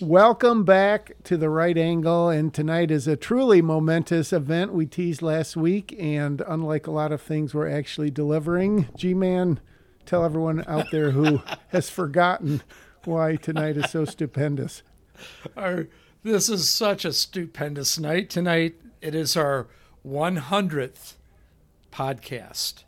[0.00, 2.28] Welcome back to the right angle.
[2.28, 5.96] And tonight is a truly momentous event we teased last week.
[5.98, 9.58] And unlike a lot of things we're actually delivering, G Man,
[10.04, 12.62] tell everyone out there who has forgotten
[13.04, 14.82] why tonight is so stupendous.
[15.56, 15.88] Our,
[16.22, 18.28] this is such a stupendous night.
[18.28, 19.66] Tonight, it is our
[20.06, 21.14] 100th
[21.90, 22.84] podcast.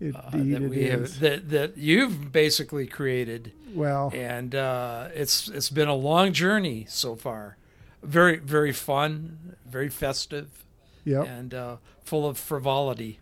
[0.00, 0.90] Indeed, uh, that it we is.
[1.12, 3.52] have that that you've basically created.
[3.74, 7.56] Well, and uh, it's it's been a long journey so far.
[8.02, 10.64] Very very fun, very festive.
[11.04, 11.26] Yep.
[11.28, 13.20] And uh, full of frivolity.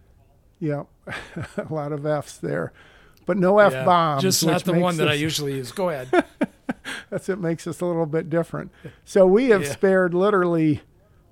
[0.60, 0.86] Yep.
[1.56, 2.72] a lot of F's there,
[3.26, 4.22] but no F Yeah, bombs.
[4.22, 5.70] Just not the one that I usually use.
[5.72, 6.24] Go ahead.
[7.10, 8.70] That's what makes us a little bit different.
[9.04, 9.72] So we have Yeah.
[9.72, 10.82] spared literally,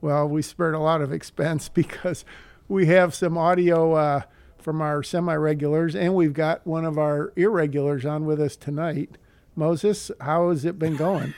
[0.01, 2.25] well, we spared a lot of expense because
[2.69, 4.23] we have some audio uh,
[4.67, 9.11] from our semi-regulars, and we've got one of our irregulars on with us tonight.
[9.55, 11.35] Moses, how has it been going?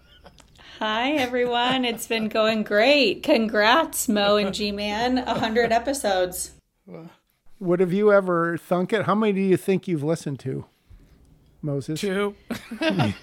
[0.78, 1.84] Hi, everyone.
[1.84, 3.22] It's been going great.
[3.22, 5.16] Congrats, Mo and G Man.
[5.16, 6.52] 100 episodes.
[7.58, 9.04] What have you ever thunk it?
[9.04, 10.64] How many do you think you've listened to,
[11.60, 12.00] Moses?
[12.00, 12.34] Two.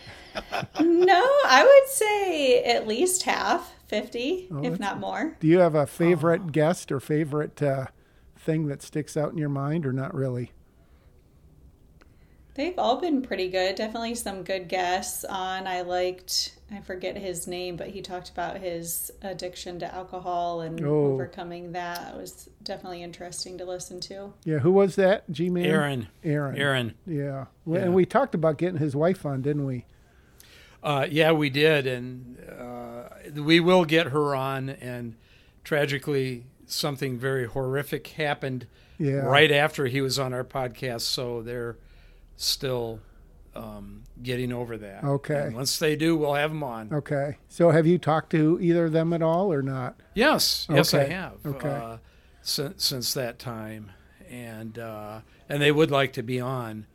[0.80, 5.36] No, I would say at least half, 50, Oh, if not more.
[5.40, 7.88] Do you have a favorite guest or favorite uh,
[8.44, 10.52] thing that sticks out in your mind, or not really?
[12.54, 13.76] They've all been pretty good.
[13.76, 15.68] Definitely some good guests on.
[15.68, 20.80] I liked, I forget his name, but he talked about his addiction to alcohol and
[20.84, 21.14] Oh.
[21.14, 22.14] overcoming that.
[22.14, 24.34] It was definitely interesting to listen to.
[24.44, 25.30] Yeah, who was that?
[25.32, 25.66] G Man.
[25.66, 26.08] Aaron.
[26.26, 26.58] Aaron.
[26.58, 26.94] Aaron.
[27.08, 27.46] Yeah.
[27.66, 27.80] Yeah.
[27.80, 29.86] And we talked about getting his wife on, didn't we?
[30.84, 33.04] Uh, yeah, we did, and uh,
[33.42, 34.68] we will get her on.
[34.70, 35.16] And
[35.64, 39.16] tragically, something very horrific happened Yeah.
[39.26, 41.02] right after he was on our podcast.
[41.02, 41.78] So they're
[42.36, 43.00] still
[43.56, 45.04] um, getting over that.
[45.04, 45.48] Okay.
[45.48, 46.90] And once they do, we'll have them on.
[46.94, 47.38] Okay.
[47.50, 50.00] So have you talked to either of them at all or not?
[50.14, 51.34] Yes, yes, I have.
[51.46, 51.70] okay.
[51.70, 51.98] Uh,
[52.44, 53.92] since since that time,
[54.30, 56.88] and uh, and they would like to be on.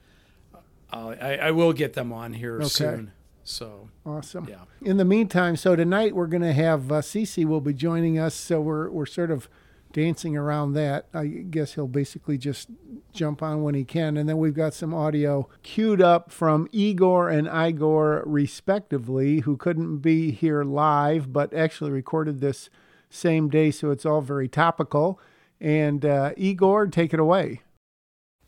[0.92, 2.68] Uh, I, I will get them on here Okay.
[2.68, 3.12] soon.
[3.44, 4.48] So Awesome.
[4.48, 4.62] yeah.
[4.82, 8.34] In the meantime, so tonight we're going to have uh, CC will be joining us.
[8.34, 9.48] So we're we're sort of
[9.96, 11.06] dancing around that.
[11.14, 12.68] I guess he'll basically just
[13.14, 17.30] jump on when he can, and then we've got some audio queued up from Igor
[17.30, 22.68] and Igor respectively, who couldn't be here live, but actually recorded this
[23.08, 25.18] same day, so it's all very topical.
[25.62, 27.62] And uh, Igor, take it away.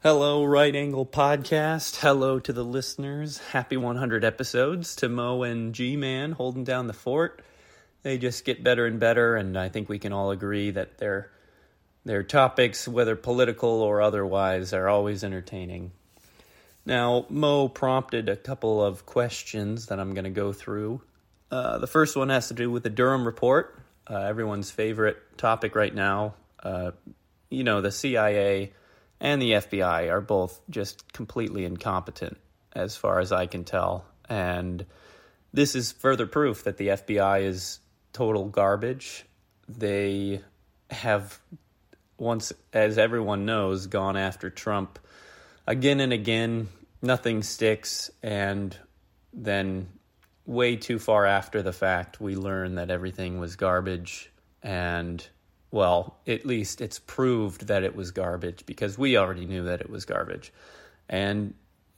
[0.02, 1.96] Hello, Right Angle Podcast.
[1.96, 3.38] Hello to the listeners.
[3.38, 7.42] Happy 100 episodes to Mo and G Man holding down the fort.
[8.02, 11.30] They just get better and better, and I think we can all agree that their
[12.08, 15.92] their topics, whether political or otherwise, are always entertaining.
[16.86, 21.02] Now, Mo prompted a couple of questions that I'm going to go through.
[21.50, 25.74] Uh, the first one has to do with the Durham report, uh, everyone's favorite topic
[25.74, 26.32] right now.
[26.62, 26.92] Uh,
[27.50, 28.72] you know, the CIA
[29.20, 32.38] and the FBI are both just completely incompetent,
[32.74, 34.06] as far as I can tell.
[34.30, 34.86] And
[35.52, 37.80] this is further proof that the FBI is
[38.14, 39.26] total garbage.
[39.68, 40.40] They
[40.90, 41.38] have,
[42.18, 44.98] once, as everyone knows, gone after Trump
[45.66, 46.68] again and again.
[47.00, 48.10] Nothing sticks.
[48.22, 48.76] And
[49.32, 49.88] then,
[50.46, 54.30] way too far after the fact, we learn that everything was garbage.
[54.62, 55.26] And
[55.70, 59.90] well, at least it's proved that it was garbage because we already knew that it
[59.90, 60.52] was garbage.
[61.08, 61.54] And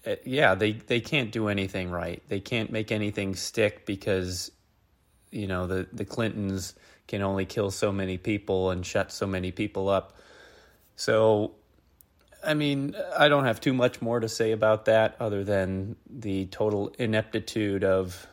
[0.07, 2.23] uh, yeah, they they can't do anything right.
[2.29, 4.51] They can't make anything stick because
[5.31, 6.75] you know the the Clintons
[7.10, 10.16] can only kill so many people and shut so many people up.
[10.94, 11.56] So
[12.43, 16.47] I mean, I don't have too much more to say about that other than the
[16.47, 18.26] total ineptitude of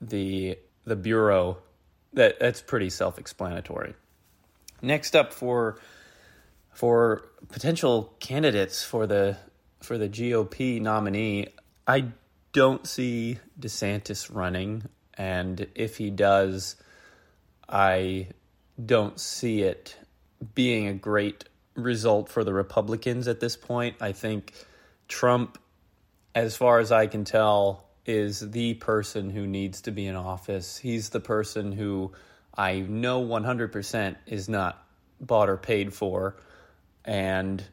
[0.00, 1.58] the the bureau.
[2.14, 3.94] That that's pretty self-explanatory.
[4.80, 5.78] Next up for
[6.72, 9.36] for potential candidates for the
[9.80, 11.48] for the GOP nominee,
[11.86, 12.06] I
[12.52, 14.84] don't see DeSantis running,
[15.18, 16.76] and if he does,
[17.72, 18.28] I
[18.84, 19.96] don't see it
[20.54, 23.96] being a great result for the Republicans at this point.
[24.00, 24.52] I think
[25.08, 25.58] Trump,
[26.34, 30.76] as far as I can tell, is the person who needs to be in office.
[30.76, 32.12] He's the person who
[32.54, 34.86] I know 100% is not
[35.18, 36.36] bought or paid for.
[37.04, 37.64] And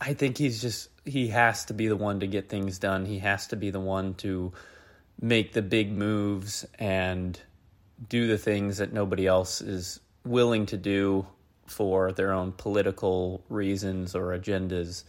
[0.00, 3.06] I think he's just, he has to be the one to get things done.
[3.06, 4.52] He has to be the one to
[5.20, 7.40] make the big moves and
[8.08, 11.26] do the things that nobody else is willing to do
[11.66, 15.04] for their own political reasons or agendas.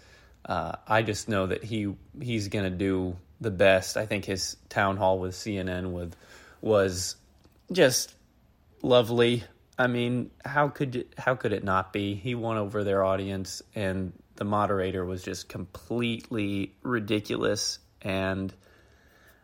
[0.45, 3.97] Uh, I just know that he he's going to do the best.
[3.97, 6.15] I think his town hall with CNN with
[6.61, 7.15] was
[7.71, 8.15] just
[8.81, 9.43] lovely.
[9.77, 12.15] I mean, how could how could it not be?
[12.15, 17.79] He won over their audience, and the moderator was just completely ridiculous.
[18.01, 18.53] And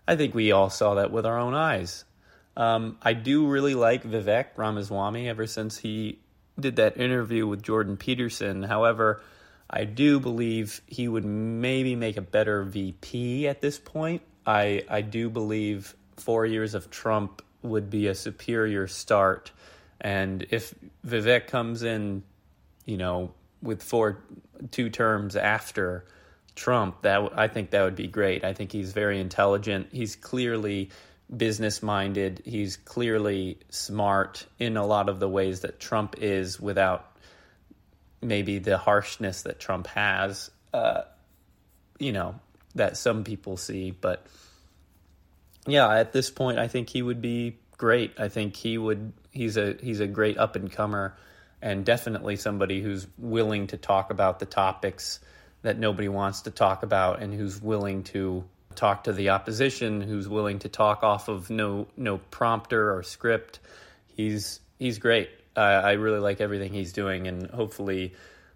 [0.08, 2.06] I think we all saw that with our own eyes.
[2.56, 6.20] Um, I do really like Vivek Ramaswamy ever since he
[6.60, 8.64] did that interview with Jordan Peterson.
[8.64, 9.22] However,
[9.70, 14.22] I do believe he would maybe make a better VP at this point.
[14.46, 19.52] I I do believe four years of Trump would be a superior start,
[20.00, 20.76] and if
[21.08, 22.24] Vivek comes in,
[22.86, 23.34] you know,
[23.64, 24.20] with four
[24.70, 26.06] two terms after
[26.56, 28.44] Trump, that I think that would be great.
[28.44, 29.88] I think he's very intelligent.
[29.92, 30.92] He's clearly
[31.36, 32.42] business minded.
[32.46, 37.18] He's clearly smart in a lot of the ways that Trump is without
[38.22, 41.02] maybe the harshness that Trump has, uh,
[42.00, 42.36] you know,
[42.76, 43.92] that some people see.
[43.92, 44.26] But
[45.68, 48.14] yeah, at this point, I think he would be great.
[48.20, 49.14] I think he would.
[49.32, 51.18] He's a he's a great up and comer,
[51.62, 55.20] and definitely somebody who's willing to talk about the topics
[55.64, 58.44] that nobody wants to talk about, and who's willing to
[58.74, 63.60] talk to the opposition, who's willing to talk off of no no prompter or script.
[64.16, 65.30] He's he's great.
[65.56, 68.14] I really like everything he's doing, and hopefully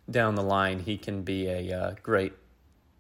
[0.10, 2.34] down the line he can be a uh, great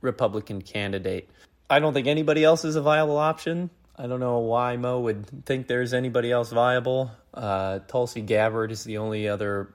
[0.01, 1.29] Republican candidate.
[1.69, 3.69] I don't think anybody else is a viable option.
[3.95, 7.11] I don't know why Mo would think there's anybody else viable.
[7.33, 9.73] Uh, Tulsi Gabbard is the only other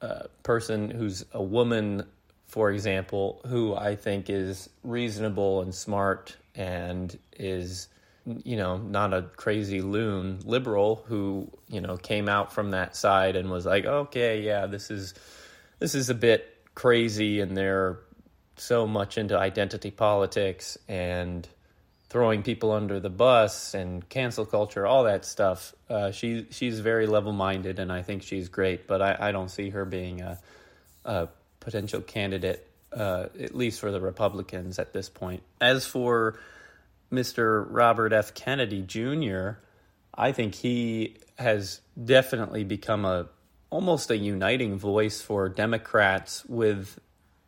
[0.00, 2.06] uh, person who's a woman,
[2.46, 7.88] for example, who I think is reasonable and smart and is
[8.44, 13.34] you know not a crazy loon liberal who you know came out from that side
[13.34, 15.14] and was like okay yeah this is
[15.78, 17.98] this is a bit crazy and they're
[18.56, 21.48] so much into identity politics and
[22.08, 25.74] throwing people under the bus and cancel culture all that stuff.
[25.88, 29.50] Uh, she she's very level minded and I think she's great but I, I don't
[29.50, 30.38] see her being a,
[31.04, 31.28] a
[31.60, 35.42] potential candidate uh, at least for the Republicans at this point.
[35.60, 36.38] As for
[37.12, 37.66] Mr.
[37.68, 38.34] Robert F.
[38.34, 39.58] Kennedy Jr.,
[40.14, 43.28] I think he has definitely become a
[43.70, 46.98] almost a uniting voice for Democrats with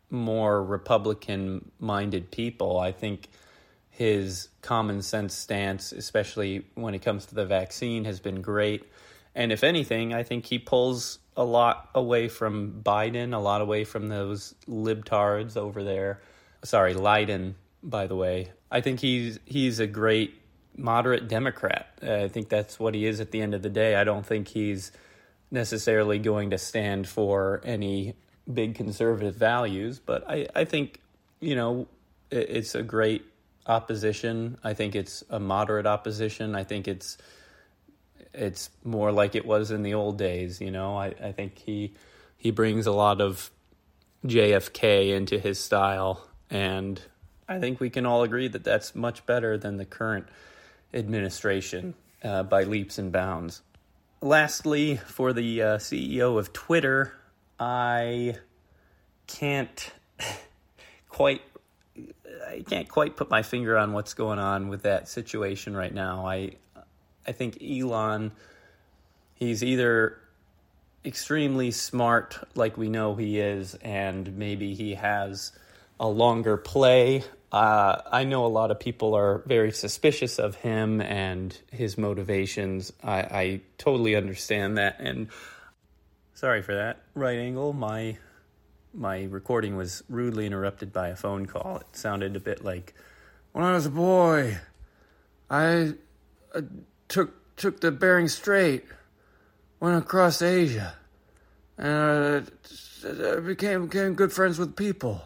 [0.09, 2.79] more Republican minded people.
[2.79, 3.29] I think
[3.91, 8.83] his common sense stance, especially when it comes to the vaccine, has been great.
[9.35, 13.83] And if anything, I think he pulls a lot away from Biden, a lot away
[13.83, 16.21] from those libtards over there.
[16.63, 18.51] Sorry, Leiden, by the way.
[18.71, 20.41] I think he's he's a great
[20.77, 21.87] moderate Democrat.
[22.01, 23.95] Uh, I think that's what he is at the end of the day.
[23.95, 24.91] I don't think he's
[25.51, 28.15] necessarily going to stand for any
[28.51, 30.99] big conservative values, but I, I think,
[31.39, 31.87] you know,
[32.29, 33.25] it, it's a great
[33.65, 34.57] opposition.
[34.63, 36.55] I think it's a moderate opposition.
[36.55, 37.17] I think it's
[38.37, 40.61] it's more like it was in the old days.
[40.61, 41.93] You know, I, I think he
[42.37, 43.49] he brings a lot of
[44.25, 47.01] JFK into his style, and
[47.47, 50.27] I think we can all agree that that's much better than the current
[50.93, 51.93] administration
[52.23, 53.61] uh, by leaps and bounds.
[54.21, 57.13] Lastly, for the uh, CEO of Twitter,
[57.59, 58.37] I
[59.27, 59.91] can't
[61.09, 61.41] quite
[62.47, 66.25] I can't quite put my finger on what's going on with that situation right now.
[66.25, 66.53] I
[67.27, 68.31] I think Elon,
[69.33, 70.19] he's either
[71.03, 75.51] extremely smart, like we know he is, and maybe he has
[75.99, 77.23] a longer play.
[77.51, 82.91] Uh, I know a lot of people are very suspicious of him and his motivations.
[83.03, 85.29] I, I totally understand that, and
[86.33, 87.01] sorry for that.
[87.13, 88.17] Right angle, my
[88.93, 91.77] my recording was rudely interrupted by a phone call.
[91.77, 92.93] It sounded a bit like,
[93.53, 94.57] "When I was a boy,
[95.49, 95.93] I."
[96.53, 96.61] Uh,
[97.07, 98.85] took took the Bering Strait,
[99.79, 100.95] went across Asia,
[101.77, 102.51] and
[103.07, 105.21] uh, became became good friends with people.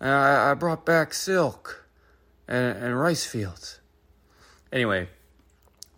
[0.00, 1.86] And I, I brought back silk
[2.48, 3.80] and, and rice fields.
[4.72, 5.08] Anyway,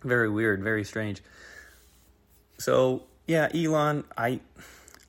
[0.03, 1.23] very weird, very strange.
[2.57, 4.41] So yeah, Elon, I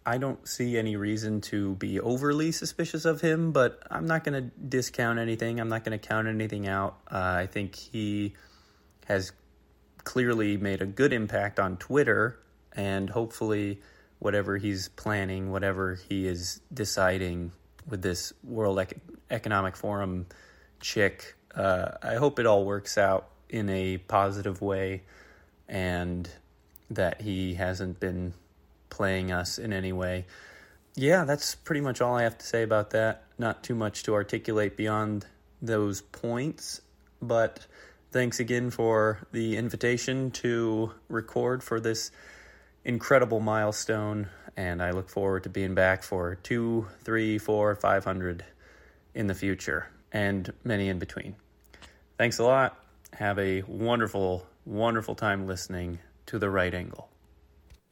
[0.07, 4.35] I don't see any reason to be overly suspicious of him, but I'm not going
[4.35, 5.59] to discount anything.
[5.61, 6.99] I'm not going to count anything out.
[7.11, 8.35] Uh, I think he
[9.07, 9.33] has
[10.05, 12.39] clearly made a good impact on Twitter,
[12.73, 13.81] and hopefully,
[14.19, 17.53] whatever he's planning, whatever he is deciding
[17.89, 18.81] with this World
[19.31, 20.27] Economic Forum
[20.81, 25.03] chick, uh, I hope it all works out in a positive way
[25.69, 26.29] and
[26.91, 28.35] that he hasn't been
[28.91, 30.27] playing us in any way.
[30.97, 33.25] Yeah, that's pretty much all I have to say about that.
[33.39, 35.27] Not too much to articulate beyond
[35.61, 36.81] those points,
[37.21, 37.67] but
[38.15, 42.13] thanks again for the invitation to record for this
[42.85, 44.29] incredible milestone.
[44.57, 48.45] And I look forward to being back for two, three, four, five hundred
[49.15, 51.35] in the future and many in between.
[52.17, 52.79] Thanks a lot.
[53.15, 57.09] Have a wonderful, wonderful time listening to The Right Angle.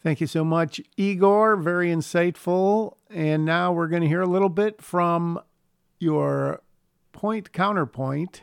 [0.05, 1.57] Thank you so much, Igor.
[1.57, 2.95] Very insightful.
[3.11, 5.41] And now we're going to hear a little bit from
[5.99, 6.63] your
[7.11, 8.43] point counterpoint.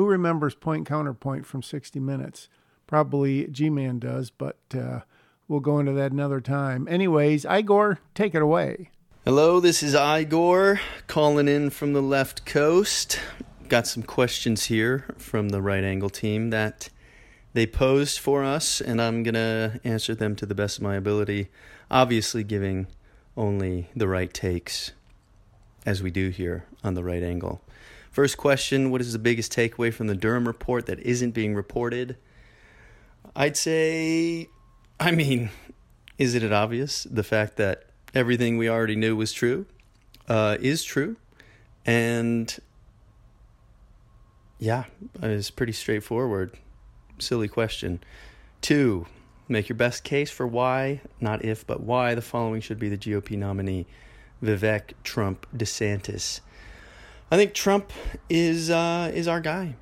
[0.00, 2.48] Who remembers point counterpoint from 60 Minutes?
[2.86, 5.00] Probably G Man does, but uh,
[5.46, 6.88] we'll go into that another time.
[6.88, 8.88] Anyways, Igor, take it away.
[9.26, 13.20] Hello, this is Igor calling in from the left coast.
[13.68, 16.88] Got some questions here from the right angle team that
[17.52, 20.96] they posed for us, and I'm going to answer them to the best of my
[20.96, 21.50] ability,
[21.90, 22.86] obviously, giving
[23.36, 24.92] only the right takes,
[25.84, 27.60] as we do here on the right angle.
[28.10, 32.16] First question What is the biggest takeaway from the Durham report that isn't being reported?
[33.36, 34.48] I'd say,
[34.98, 35.50] I mean,
[36.18, 37.04] isn't it obvious?
[37.04, 39.66] The fact that everything we already knew was true
[40.28, 41.16] uh, is true.
[41.86, 42.58] And
[44.58, 44.84] yeah,
[45.22, 46.56] it's pretty straightforward
[47.22, 48.00] silly question.
[48.60, 49.06] Two,
[49.48, 52.98] make your best case for why, not if, but why the following should be the
[52.98, 53.86] GOP nominee
[54.42, 56.40] Vivek Trump DeSantis.
[57.30, 57.92] I think Trump
[58.28, 59.76] is uh, is our guy.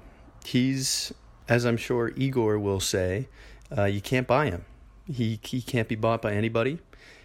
[0.45, 1.15] He's,
[1.49, 3.29] as I'm sure Igor will say,
[3.77, 4.67] uh, you can't buy him.
[5.07, 6.79] He he can't be bought by anybody.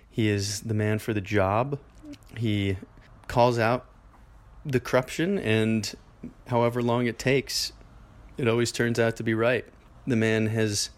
[0.09, 1.77] He is the man for the job.
[2.37, 2.77] He
[3.27, 3.85] calls out
[4.65, 5.93] the corruption, and
[6.47, 7.73] however long it takes,
[8.37, 9.65] it always turns out to be right.
[10.07, 10.89] The man has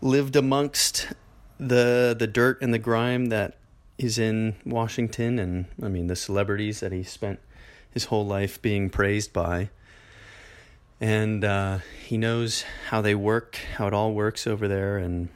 [0.00, 1.12] lived amongst
[1.58, 3.56] the the dirt and the grime that
[3.98, 7.40] is in Washington, and I mean the celebrities that he spent
[7.98, 9.70] his whole life being praised by.
[11.00, 15.28] And uh, he knows how they work, how it all works over there, and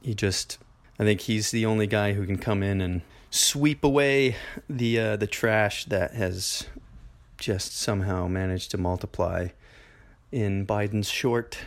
[0.00, 0.58] he just,
[1.00, 4.36] I think he's the only guy who can come in and sweep away
[4.68, 6.66] the uh, the trash that has
[7.38, 9.48] just somehow managed to multiply
[10.30, 11.58] in Biden's short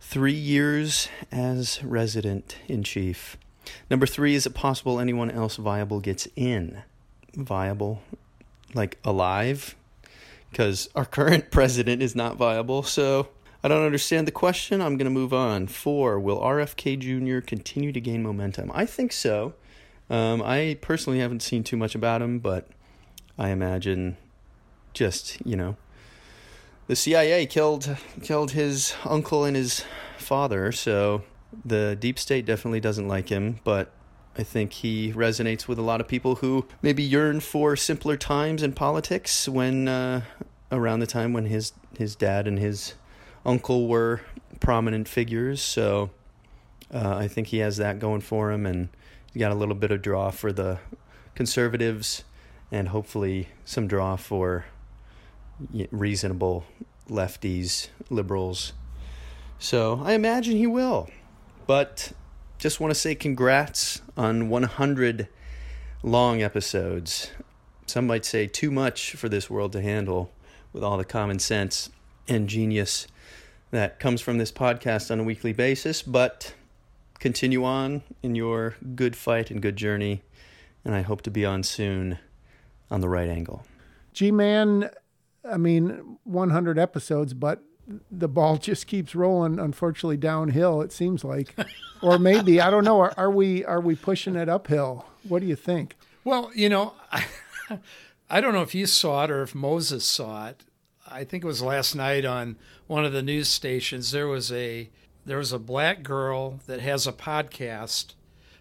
[0.00, 3.36] three years as resident in chief.
[3.90, 6.82] Number three, is it possible anyone else viable gets in?
[7.34, 8.02] Viable,
[8.74, 9.74] like alive?
[10.50, 13.28] Because our current president is not viable, so
[13.62, 14.80] I don't understand the question.
[14.80, 15.66] I'm going to move on.
[15.66, 17.44] Four, will RFK Jr.
[17.44, 18.70] continue to gain momentum?
[18.74, 19.54] I think so.
[20.08, 22.68] Um, I personally haven't seen too much about him, but
[23.38, 24.16] I imagine
[24.92, 25.76] just, you know,
[26.88, 29.84] the CIA killed killed his uncle and his
[30.18, 31.22] father, so
[31.64, 33.92] the deep state definitely doesn't like him, but
[34.40, 38.62] I think he resonates with a lot of people who maybe yearn for simpler times
[38.62, 40.22] in politics when uh,
[40.72, 42.94] around the time when his his dad and his
[43.44, 44.22] uncle were
[44.58, 45.60] prominent figures.
[45.60, 46.08] So
[46.90, 48.88] uh, I think he has that going for him, and
[49.30, 50.78] he's got a little bit of draw for the
[51.34, 52.24] conservatives,
[52.72, 54.64] and hopefully some draw for
[55.90, 56.64] reasonable
[57.10, 58.72] lefties, liberals.
[59.58, 61.10] So I imagine he will.
[61.66, 62.14] But
[62.60, 65.28] just want to say congrats on 100
[66.02, 67.30] long episodes.
[67.86, 70.30] Some might say too much for this world to handle
[70.74, 71.88] with all the common sense
[72.28, 73.06] and genius
[73.70, 76.02] that comes from this podcast on a weekly basis.
[76.02, 76.52] But
[77.18, 80.20] continue on in your good fight and good journey.
[80.84, 82.18] And I hope to be on soon
[82.90, 83.64] on the right angle.
[84.12, 84.90] G Man,
[85.50, 87.62] I mean, 100 episodes, but
[88.10, 89.58] the ball just keeps rolling.
[89.58, 90.80] Unfortunately, downhill.
[90.82, 91.54] It seems like,
[92.02, 93.00] or maybe I don't know.
[93.00, 95.06] Are, are we are we pushing it uphill?
[95.28, 95.96] What do you think?
[96.24, 97.24] Well, you know, I,
[98.30, 100.64] I don't know if you saw it or if Moses saw it.
[101.06, 102.56] I think it was last night on
[102.86, 104.10] one of the news stations.
[104.10, 104.90] There was a
[105.26, 108.14] there was a black girl that has a podcast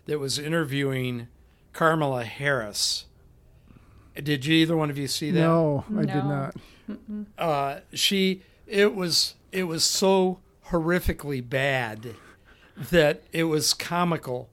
[0.06, 1.28] that was interviewing
[1.74, 3.06] Kamala Harris
[4.22, 5.40] did you either one of you see that?
[5.40, 6.56] No, I did not.
[7.38, 12.16] Uh, she it was it was so horrifically bad
[12.92, 14.50] that it was comical,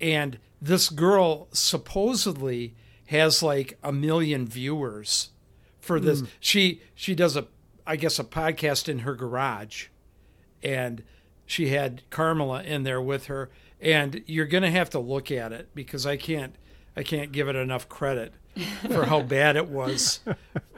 [0.00, 2.74] and this girl supposedly
[3.06, 5.30] has like a million viewers
[5.80, 6.20] for this.
[6.20, 6.26] Hmm.
[6.40, 7.46] She she does a
[7.86, 9.86] I guess a podcast in her garage,
[10.62, 11.02] and
[11.46, 13.50] she had Kamala in there with her,
[13.80, 16.56] and you're gonna have to look at it because I can't
[16.96, 18.34] I can't give it enough credit
[18.90, 20.20] for how bad it was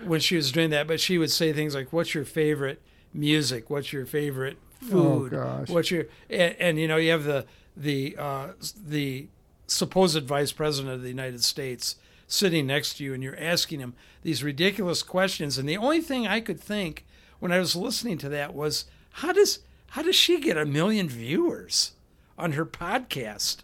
[0.05, 0.87] when she was doing that.
[0.87, 2.81] But she would say things like, "What's your favorite
[3.13, 3.71] music?
[3.71, 5.35] What's your favorite food?
[5.35, 5.69] Oh, gosh.
[5.69, 8.49] What's your?" And, and you know, you have the the uh,
[8.87, 9.29] the
[9.67, 13.95] supposed vice president of the United States sitting next to you, and you're asking him
[14.23, 15.59] these ridiculous questions.
[15.59, 17.05] And the only thing I could think
[17.41, 21.09] when I was listening to that was, how does how does she get a million
[21.09, 21.93] viewers
[22.39, 23.59] on her podcast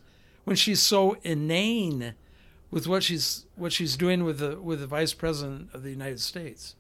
[0.45, 2.15] when she's so inane
[2.71, 6.21] with what she's what she's doing with the with the vice president of the United
[6.21, 6.77] States?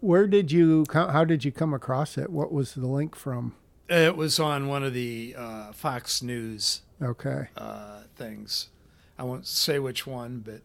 [0.00, 0.84] Where did you?
[0.92, 2.30] How did you come across it?
[2.30, 3.54] What was the link from?
[3.88, 7.48] It was on one of the uh, Fox News Okay.
[7.56, 8.68] uh, things.
[9.18, 10.62] I won't say which one, but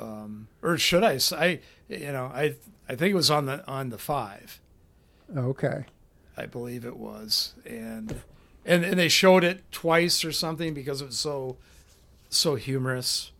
[0.00, 1.18] um, or should I?
[1.18, 1.60] say?
[1.88, 2.56] you know, I
[2.88, 4.60] I think it was on the on the five.
[5.34, 5.84] Okay.
[6.36, 8.22] I believe it was, and
[8.66, 11.56] and and they showed it twice or something because it was so
[12.28, 13.30] so humorous,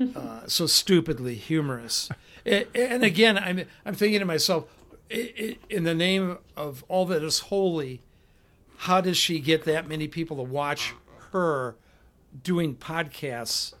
[0.16, 2.08] uh, so stupidly humorous.
[2.46, 4.64] And again, I'm I'm thinking to myself,
[5.10, 8.02] in the name of all that is holy,
[8.78, 10.94] how does she get that many people to watch
[11.32, 11.76] her
[12.42, 13.74] doing podcasts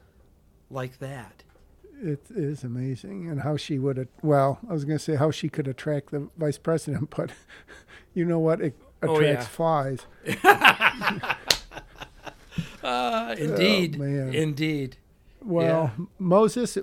[0.70, 1.44] like that?
[2.02, 4.06] It is amazing, and how she would.
[4.22, 7.30] Well, I was going to say how she could attract the vice president, but
[8.14, 8.60] you know what?
[8.60, 9.48] It Oh, attracts yeah.
[9.48, 10.06] flies.
[12.82, 14.32] Uh, indeed, man.
[14.34, 14.96] indeed.
[15.44, 16.76] Well, Moses,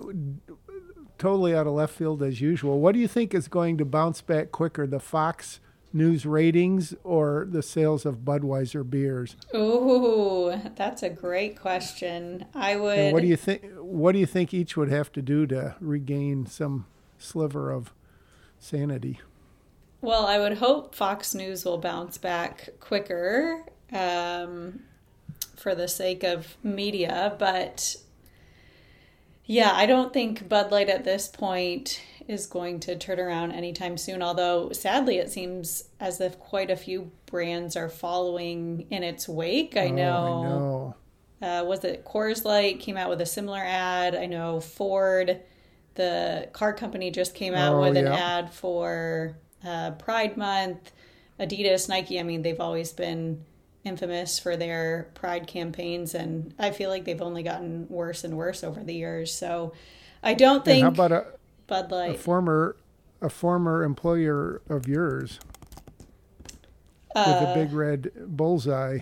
[1.18, 2.80] totally out of left field as usual.
[2.80, 5.60] What do you think is going to bounce back quicker, the Fox
[5.94, 9.36] News ratings or the sales of Budweiser beers?
[9.56, 12.46] Ooh, that's a great question.
[12.54, 12.98] I would.
[13.00, 13.64] And what do you think?
[13.78, 16.86] What do you think each would have to do to regain some
[17.18, 17.94] sliver of
[18.60, 19.22] sanity?
[20.02, 24.82] Well, I would hope Fox News will bounce back quicker um,
[25.56, 27.96] for the sake of media, but
[29.46, 33.98] yeah, I don't think Bud Light at this point is going to turn around anytime
[33.98, 34.22] soon.
[34.24, 39.78] Although, sadly, it seems as if quite a few brands are following in its wake.
[39.78, 40.96] I Oh, know.
[41.42, 41.62] I know.
[41.62, 44.16] uh, was it Coors Light came out with a similar ad?
[44.16, 45.40] I know Ford,
[45.94, 50.92] the car company, just came out Oh, with an ad for uh, Pride Month.
[51.40, 53.44] Adidas, Nike, I mean, they've always been
[53.86, 58.64] infamous for their Pride campaigns, and I feel like they've only gotten worse and worse
[58.64, 59.34] over the years.
[59.34, 59.74] So
[60.24, 61.26] I don't And think how about a,
[61.68, 62.16] Bud a Light.
[62.16, 62.78] former
[63.22, 65.40] a former employer of yours
[67.26, 69.00] with Uh, a big red bullseye?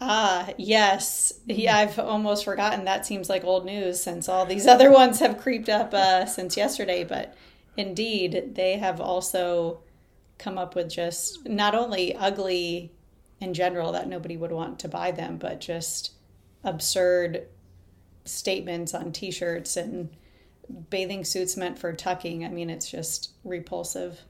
[0.00, 1.32] Ah, yes.
[1.46, 2.84] Yeah, I've almost forgotten.
[2.84, 6.56] That seems like old news since all these other ones have creeped up uh, since
[6.56, 7.04] yesterday.
[7.04, 7.34] But
[7.76, 9.80] indeed, they have also
[10.38, 12.95] come up with just not only ugly
[13.40, 16.12] in general that nobody would want to buy them, but just
[16.64, 17.46] absurd
[18.24, 20.10] statements on t shirts and
[20.90, 22.44] bathing suits meant for tucking.
[22.44, 24.22] I mean, it's just repulsive.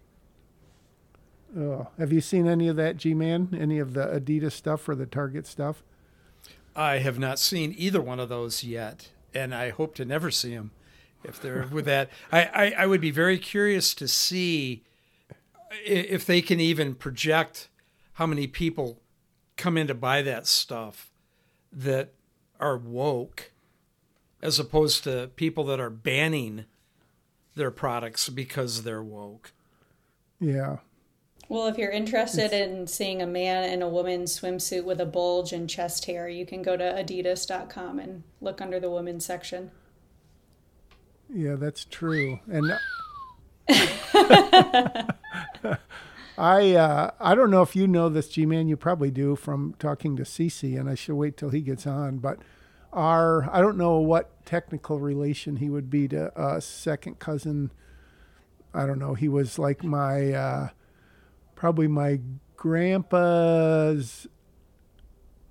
[1.56, 3.56] Oh, have you seen any of that, G Man?
[3.58, 5.82] Any of the Adidas stuff or the Target stuff?
[6.74, 10.54] I have not seen either one of those yet, and I hope to never see
[10.54, 10.72] them.
[11.24, 14.84] If they're with that, I, I, I would be very curious to see
[15.84, 17.68] if they can even project
[18.16, 19.02] how many people
[19.58, 21.10] come in to buy that stuff
[21.70, 22.14] that
[22.58, 23.52] are woke,
[24.40, 26.64] as opposed to people that are banning
[27.54, 29.52] their products because they're woke.
[30.40, 30.78] Yeah.
[31.50, 35.52] Well, if you're interested in seeing a man in a woman's swimsuit with a bulge
[35.52, 39.70] and chest hair, you can go to adidas.com and look under the women's section.
[41.28, 42.40] Yeah, that's true.
[42.48, 42.72] And
[46.38, 48.68] I uh, I don't know if you know this, G man.
[48.68, 52.18] You probably do from talking to CC, and I should wait till he gets on.
[52.18, 52.38] But
[52.92, 57.70] our I don't know what technical relation he would be to a second cousin.
[58.74, 59.14] I don't know.
[59.14, 60.68] He was like my uh,
[61.54, 62.20] probably my
[62.56, 64.26] grandpa's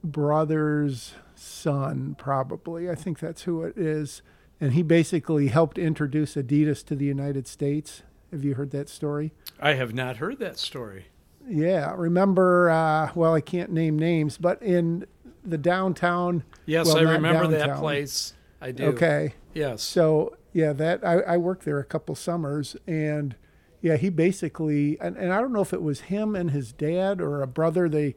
[0.04, 2.90] brother's son, probably.
[2.90, 4.22] I think that's who it is.
[4.62, 8.04] And he basically helped introduce Adidas to the United States.
[8.36, 9.32] Have you heard that story?
[9.62, 11.06] I have not heard that story.
[11.48, 11.94] Yeah.
[11.96, 15.06] Remember, uh, well, I can't name names, but in
[15.46, 16.44] the downtown.
[16.66, 18.34] Yes, well, I remember that place.
[18.60, 18.88] I do.
[18.88, 19.36] Okay.
[19.54, 19.84] Yes.
[19.84, 23.38] So yeah, that I, I worked there a couple summers, and
[23.82, 27.22] yeah, he basically and, and I don't know if it was him and his dad
[27.22, 27.88] or a brother.
[27.88, 28.16] They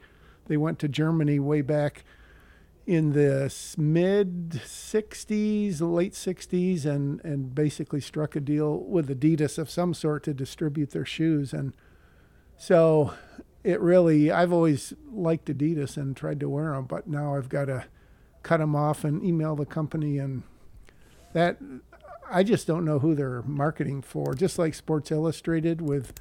[0.48, 2.02] they went to Germany way back
[2.88, 9.68] in the mid '60s, late '60s, and and basically struck a deal with Adidas of
[9.68, 11.74] some sort to distribute their shoes, and
[12.56, 13.12] so
[13.62, 17.66] it really I've always liked Adidas and tried to wear them, but now I've got
[17.66, 17.84] to
[18.42, 20.42] cut them off and email the company and
[21.34, 21.58] that
[22.30, 24.32] I just don't know who they're marketing for.
[24.34, 26.14] Just like Sports Illustrated with,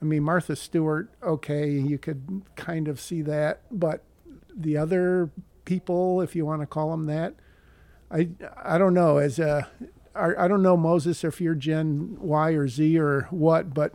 [0.00, 1.10] I mean Martha Stewart.
[1.24, 4.04] Okay, you could kind of see that, but
[4.54, 5.30] the other
[5.64, 7.34] people, if you want to call them that,
[8.10, 8.28] I
[8.62, 9.18] I don't know.
[9.18, 9.68] As a,
[10.14, 13.94] I, I don't know Moses if you're Gen Y or Z or what, but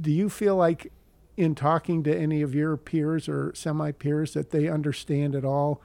[0.00, 0.92] do you feel like
[1.36, 5.82] in talking to any of your peers or semi peers that they understand at all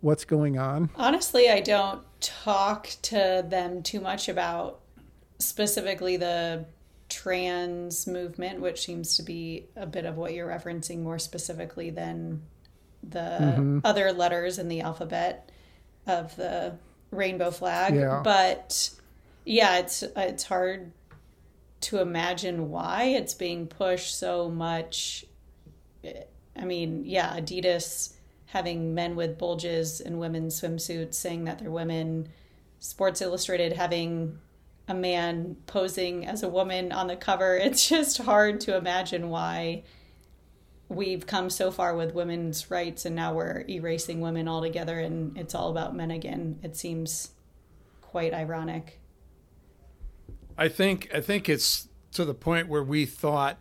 [0.00, 0.90] what's going on?
[0.96, 4.80] Honestly, I don't talk to them too much about
[5.38, 6.66] specifically the
[7.08, 12.42] trans movement, which seems to be a bit of what you're referencing more specifically than
[13.08, 13.78] the Mm-hmm.
[13.84, 15.50] other letters in the alphabet
[16.06, 16.76] of the
[17.10, 17.94] rainbow flag.
[17.94, 18.20] Yeah.
[18.22, 18.90] But
[19.44, 20.92] yeah, it's it's hard
[21.82, 25.24] to imagine why it's being pushed so much.
[26.58, 28.14] I mean, yeah, Adidas
[28.46, 32.28] having men with bulges in women's swimsuits saying that they're women,
[32.80, 34.38] Sports Illustrated having
[34.88, 37.56] a man posing as a woman on the cover.
[37.62, 39.82] It's just hard to imagine why
[40.88, 45.54] we've come so far with women's rights and now we're erasing women altogether and it's
[45.54, 46.58] all about men again.
[46.62, 47.30] It seems
[48.02, 49.00] quite ironic.
[50.58, 53.58] I think I think it's to the point where we thought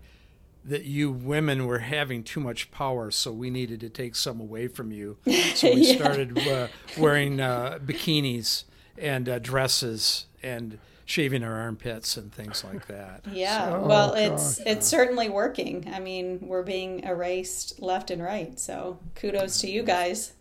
[0.63, 4.67] that you women were having too much power, so we needed to take some away
[4.67, 5.17] from you.
[5.55, 5.95] So we Yeah.
[5.95, 8.63] started uh, wearing uh, bikinis
[8.97, 13.21] and uh, dresses and shaving our armpits and things like that.
[13.31, 14.67] Yeah, So- well, Oh, it's gosh.
[14.67, 15.91] it's certainly working.
[15.93, 18.59] I mean, we're being erased left and right.
[18.59, 20.33] So kudos to you guys.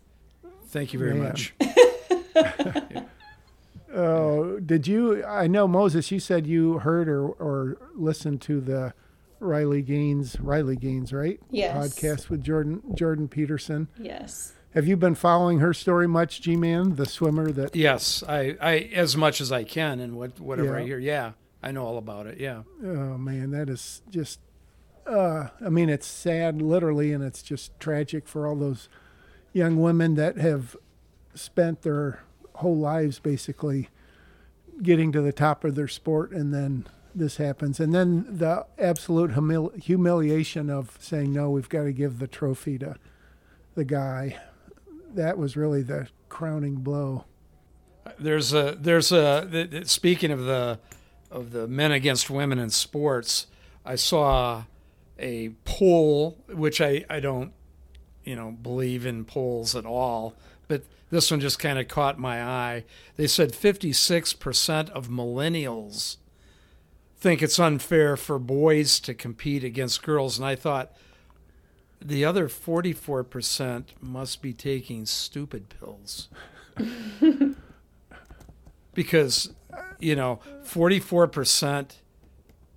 [0.69, 1.23] Thank you very Man.
[1.23, 1.53] much.
[3.93, 5.23] Oh, did you?
[5.23, 6.11] I know Moses.
[6.11, 8.93] You said you heard or or listened to the
[9.39, 11.39] Riley Gaines, Riley Gaines, right?
[11.49, 11.77] Yes.
[11.97, 13.87] Podcast with Jordan Jordan Peterson.
[13.97, 14.51] Yes.
[14.75, 17.77] Have you been following her story much, G Man, the swimmer that?
[17.77, 20.99] Yes, I, I as much as I can and what whatever I hear.
[20.99, 21.31] Yeah,
[21.63, 22.39] I know all about it.
[22.39, 22.63] Yeah.
[22.83, 24.41] Oh man, that is just.
[25.07, 28.89] Uh, I mean, it's sad, literally, and it's just tragic for all those
[29.53, 30.75] young women that have
[31.35, 32.23] spent their
[32.55, 33.89] whole lives basically
[34.81, 39.31] getting to the top of their sport, and then this happens, and then the absolute
[39.31, 42.97] humil- humiliation of saying no, we've got to give the trophy to
[43.75, 44.37] the guy.
[45.15, 47.25] That was really the crowning blow.
[48.19, 50.79] There's a there's a speaking of the
[51.31, 53.47] of the men against women in sports,
[53.85, 54.63] I saw
[55.19, 57.53] a poll which I I don't
[58.23, 60.35] you know believe in polls at all,
[60.67, 62.83] but this one just kind of caught my eye.
[63.15, 66.17] They said 56% of millennials
[67.17, 70.93] think it's unfair for boys to compete against girls and I thought
[72.01, 76.29] the other 44% must be taking stupid pills.
[78.95, 79.53] because
[79.99, 81.97] you know 44%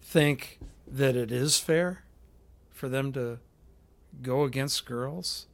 [0.02, 2.04] think that it is fair
[2.70, 3.38] for them to
[4.20, 5.46] go against girls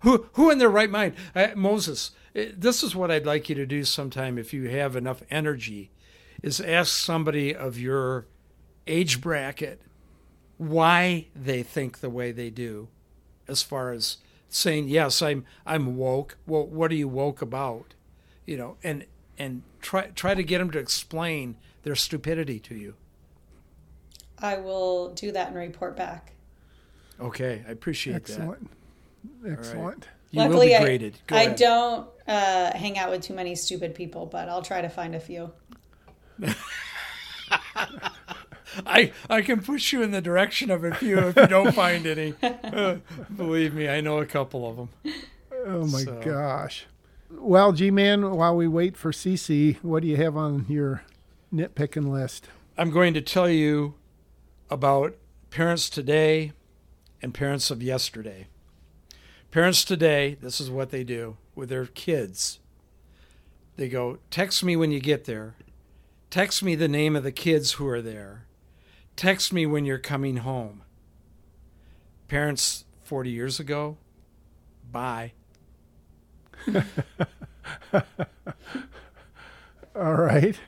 [0.00, 3.54] who who in their right mind I, moses eh, this is what i'd like you
[3.54, 5.90] to do sometime if you have enough energy
[6.42, 8.26] is ask somebody of your
[8.86, 9.82] age bracket
[10.58, 12.88] why they think the way they do
[13.46, 14.18] as far as
[14.48, 17.94] saying yes i'm i'm woke well what are you woke about
[18.46, 19.04] you know and
[19.38, 22.94] and try try to get them to explain their stupidity to you
[24.40, 26.32] I will do that and report back.
[27.20, 28.32] okay i appreciate that.
[28.32, 28.70] Excellent,
[29.46, 30.00] excellent.
[30.02, 31.56] that you will Luckily, be I- graded Go I ahead.
[31.56, 35.20] don't uh, hang out with too many stupid people, but I'll try to find a
[35.20, 35.50] few.
[38.86, 42.06] I I can push you in the direction of a few if you don't find
[42.06, 42.34] any.
[42.42, 42.96] Uh,
[43.36, 44.88] believe me, I know a couple of them.
[45.66, 46.86] Oh my So- gosh.
[47.30, 51.02] Well, G Man, while we wait for CC, what do you have on your
[51.52, 52.48] nitpicking list?
[52.78, 53.94] I'm going to tell you
[54.70, 55.14] about
[55.50, 56.52] parents today
[57.20, 58.46] and parents of yesterday.
[59.50, 62.60] Parents today, this is what they do with their kids.
[63.76, 65.54] They go, text me when you get there.
[66.30, 68.44] Text me the name of the kids who are there.
[69.18, 70.82] Text me when you're coming home.
[72.28, 73.96] Parents 40 years ago,
[74.92, 75.32] bye.
[79.96, 80.60] All right.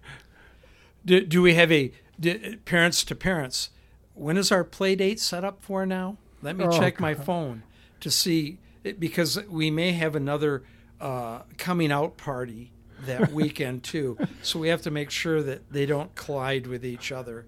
[1.07, 3.71] Do, do we have a do, parents to parents?
[4.15, 6.17] When is our play date set up for now?
[6.43, 7.63] Let me Oh, check my phone
[8.01, 10.65] to see it, because we may have another
[11.01, 12.73] uh, coming out party
[13.07, 14.19] that weekend too.
[14.43, 17.47] So we have to make sure that they don't collide with each other.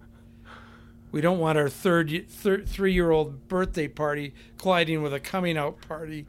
[1.13, 5.59] We don't want our third, third three year old birthday party colliding with a coming
[5.59, 6.27] out party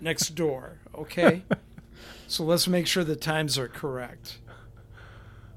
[0.00, 0.78] next door.
[0.94, 1.42] Okay,
[2.26, 4.38] so let's make sure the times are correct.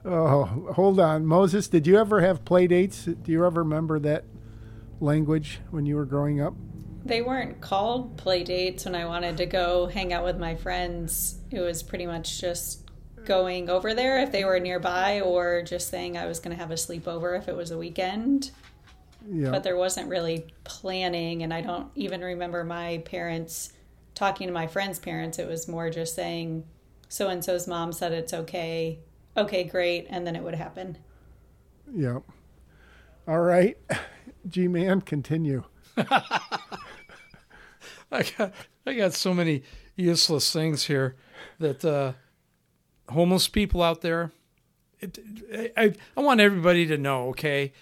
[0.06, 0.43] Oh,
[0.75, 1.25] hold on.
[1.25, 3.06] Moses, did you ever have play dates?
[3.06, 4.25] Do you ever remember that
[4.99, 6.53] language when you were growing up?
[7.06, 11.39] They weren't called play dates when I wanted to go hang out with my friends.
[11.51, 12.83] It was pretty much just
[13.25, 16.71] going over there if they were nearby or just saying I was going to have
[16.71, 18.51] a sleepover if it was a weekend.
[19.29, 19.51] Yeah.
[19.51, 21.43] but there wasn't really planning.
[21.43, 23.71] And I don't even remember my parents
[24.15, 25.39] talking to my friends' parents.
[25.39, 26.65] It was more just saying,
[27.07, 28.99] so and so's mom said it's okay.
[29.38, 30.07] Okay, great.
[30.09, 30.97] And then it would happen.
[31.93, 32.19] Yeah.
[33.27, 33.77] All right.
[34.49, 35.63] G Man, continue.
[35.97, 36.21] I
[38.38, 38.53] got
[38.86, 39.63] I got so many
[39.95, 41.15] useless things here
[41.59, 42.13] that uh,
[43.10, 44.32] homeless people out there.
[45.00, 45.20] It,
[45.78, 47.30] I I want everybody to know.
[47.30, 47.74] Okay,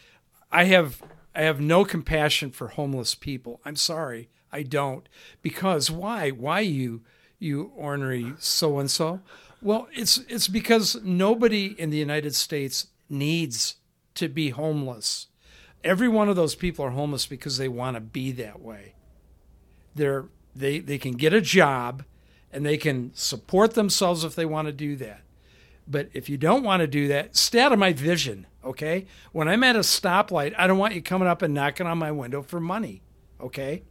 [0.52, 1.02] I have
[1.36, 3.62] I have no compassion for homeless people.
[3.66, 5.08] I'm sorry, I don't.
[5.42, 6.32] Because why?
[6.32, 7.02] Why you
[7.40, 9.22] you ornery so and so?
[9.62, 13.76] Well, it's it's because nobody in the United States needs
[14.16, 15.28] to be homeless.
[15.84, 18.96] Every one of those people are homeless because they want to be that way
[19.96, 22.04] they're they they can get a job
[22.52, 25.22] and they can support themselves if they want to do that.
[25.88, 29.06] But if you don't want to do that, stay out of my vision, okay?
[29.32, 32.12] When I'm at a stoplight, I don't want you coming up and knocking on my
[32.12, 33.02] window for money,
[33.40, 33.84] okay?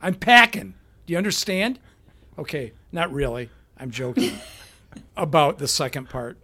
[0.00, 0.74] I'm packing.
[1.06, 1.78] Do you understand?
[2.38, 3.50] Okay, not really.
[3.78, 4.32] I'm joking
[5.16, 6.38] about the second part.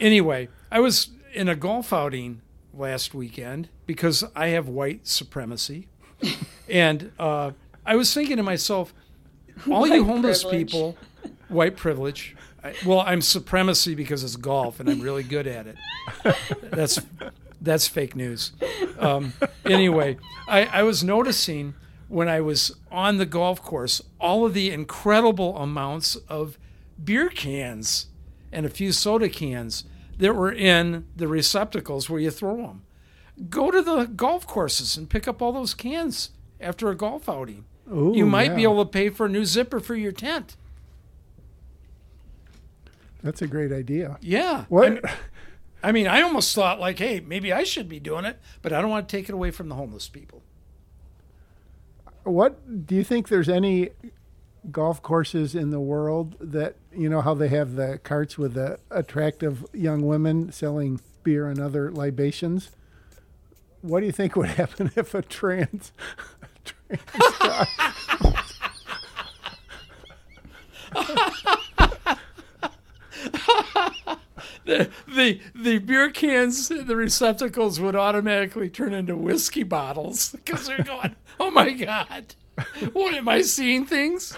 [0.00, 5.88] Anyway, I was in a golf outing last weekend because I have white supremacy.
[6.68, 7.52] and uh,
[7.86, 8.92] I was thinking to myself,
[9.70, 10.66] all you homeless privilege.
[10.66, 10.96] people,
[11.48, 12.36] white privilege.
[12.62, 15.76] I, well, I'm supremacy because it's golf and I'm really good at it.
[16.70, 17.00] That's
[17.60, 18.52] that's fake news.
[18.98, 19.32] Um,
[19.64, 21.74] anyway, I, I was noticing
[22.08, 26.58] when I was on the golf course all of the incredible amounts of
[27.02, 28.08] beer cans
[28.52, 29.84] and a few soda cans
[30.18, 32.82] that were in the receptacles where you throw them.
[33.48, 37.64] Go to the golf courses and pick up all those cans after a golf outing.
[37.92, 40.56] Ooh, you might be able to pay for a new zipper for your tent.
[43.22, 44.18] That's a great idea.
[44.20, 44.66] Yeah.
[44.68, 44.86] What?
[44.86, 45.00] I mean,
[45.82, 48.80] I mean, I almost thought like, hey, maybe I should be doing it, but I
[48.80, 50.42] don't want to take it away from the homeless people.
[52.22, 53.28] What do you think?
[53.28, 53.90] There's any
[54.70, 58.78] golf courses in the world that you know how they have the carts with the
[58.90, 62.70] attractive young women selling beer and other libations?
[63.80, 65.92] What do you think would happen if a trans,
[74.64, 80.82] The, the the beer cans, the receptacles would automatically turn into whiskey bottles because they're
[80.82, 82.34] going, oh my god,
[82.94, 84.36] what am I seeing things?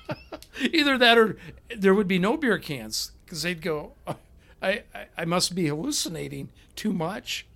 [0.60, 1.36] Either that or
[1.76, 4.16] there would be no beer cans because they'd go, "Oh,
[4.62, 7.46] I, I I must be hallucinating too much.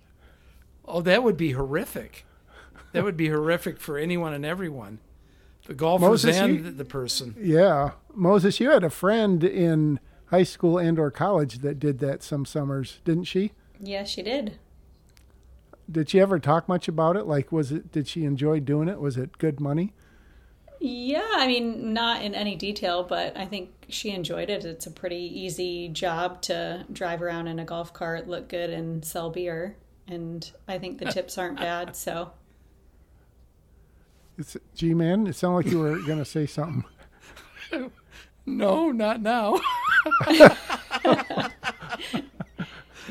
[0.85, 2.25] Oh, that would be horrific.
[2.93, 4.99] That would be horrific for anyone and everyone,
[5.67, 7.35] the golfers Moses, and you- the, the person.
[7.39, 12.23] Yeah, Moses, you had a friend in high school and or college that did that
[12.23, 13.51] some summers, didn't she?
[13.79, 14.57] Yes, she did.
[15.91, 17.25] Did she ever talk much about it?
[17.25, 17.91] Like, was it?
[17.91, 18.99] Did she enjoy doing it?
[18.99, 19.93] Was it good money?
[20.79, 24.65] Yeah, I mean, not in any detail, but I think she enjoyed it.
[24.65, 29.03] It's a pretty easy job to drive around in a golf cart, look good, and
[29.03, 29.77] sell beer.
[30.07, 31.95] And I think the tips aren't bad.
[31.95, 32.31] So,
[34.37, 35.27] It's G man.
[35.27, 36.83] It sounded like you were going to say something.
[38.45, 39.59] No, not now.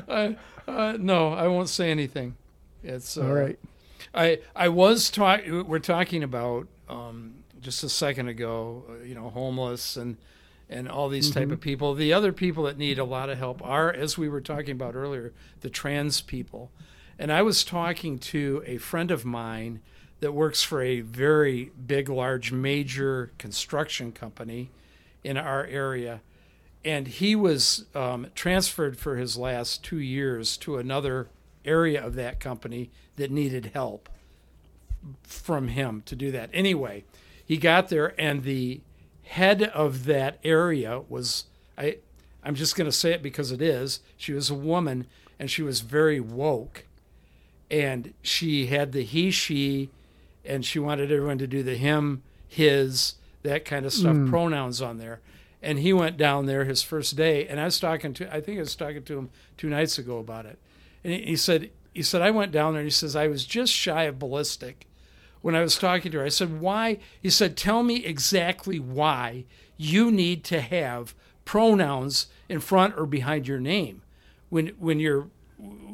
[0.09, 0.33] uh,
[0.69, 2.37] uh, no, I won't say anything.
[2.83, 3.59] It's uh, All right.
[4.15, 5.67] I I was talking.
[5.67, 8.85] We're talking about um, just a second ago.
[8.89, 10.17] uh, You know, homeless and
[10.69, 11.95] and all these type of people.
[11.95, 14.95] The other people that need a lot of help are, as we were talking about
[14.95, 16.71] earlier, the trans people.
[17.19, 19.81] And I was talking to a friend of mine
[20.23, 24.71] that works for a very big, large, major construction company
[25.25, 26.21] in our area.
[26.85, 31.29] And he was um, transferred for his last two years to another
[31.65, 34.09] area of that company that needed help
[35.25, 36.51] from him to do that.
[36.53, 37.03] Anyway,
[37.45, 38.81] he got there, and the
[39.25, 41.99] head of that area was I.
[42.45, 44.01] I'm just going to say it because it is.
[44.17, 45.07] She was a woman,
[45.39, 46.87] and she was very woke,
[47.71, 49.91] and she had the he she,
[50.44, 54.31] and she wanted everyone to do the him his that kind of stuff hmm.
[54.31, 55.20] pronouns on there.
[55.61, 58.59] And he went down there his first day, and I was talking to I think
[58.59, 60.59] I was talking to him two nights ago about it,
[61.05, 63.44] and he, he said he said I went down there, and he says I was
[63.44, 64.87] just shy of ballistic
[65.42, 66.24] when I was talking to her.
[66.24, 66.98] I said, Why?
[67.20, 69.44] He said, Tell me exactly why
[69.76, 74.02] you need to have pronouns in front or behind your name
[74.48, 75.28] when when you're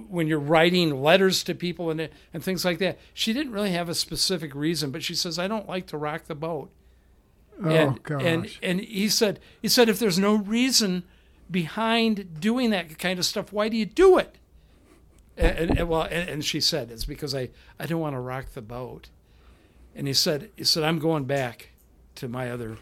[0.09, 2.99] when you're writing letters to people and and things like that.
[3.15, 6.25] She didn't really have a specific reason, but she says, I don't like to rock
[6.25, 6.71] the boat.
[7.63, 8.23] Oh and, gosh.
[8.25, 11.03] and and he said he said if there's no reason
[11.51, 14.37] behind doing that kind of stuff, why do you do it?
[15.37, 18.53] And, and well, and, and she said it's because I I don't want to rock
[18.55, 19.09] the boat.
[19.95, 21.71] And he said he said I'm going back
[22.17, 22.77] to my other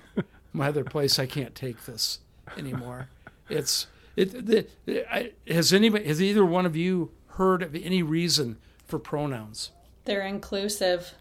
[0.53, 1.19] my other place.
[1.19, 2.19] I can't take this
[2.57, 3.09] anymore.
[3.49, 3.87] It's
[4.17, 4.47] it.
[4.47, 4.67] The,
[5.15, 9.71] I, has anybody has either one of you heard of any reason for pronouns?
[10.05, 11.15] They're inclusive.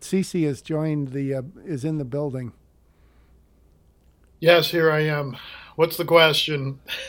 [0.00, 2.52] CC has joined the uh, is in the building.
[4.40, 5.36] Yes, here I am.
[5.76, 6.80] What's the question?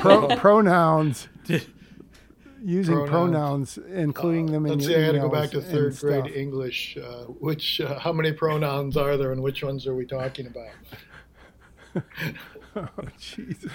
[0.00, 1.28] Pro, pronouns.
[2.64, 3.78] Using pronouns, Pronouns.
[3.92, 5.02] including them in Let's your see.
[5.02, 6.34] I got to go back to third grade stuff.
[6.34, 6.96] English.
[6.96, 10.72] Uh, which, uh, how many pronouns are there, and which ones are we talking about?
[12.98, 13.70] Oh jeez.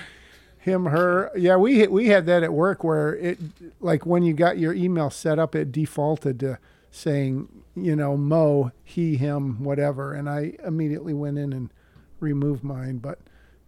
[0.58, 1.32] Him, her.
[1.38, 3.40] Yeah, we we had that at work where it
[3.80, 6.58] like when you got your email set up, it defaulted to
[6.92, 11.70] saying you know Moe, he, him, whatever, and I immediately went in and
[12.20, 12.98] removed mine.
[12.98, 13.20] But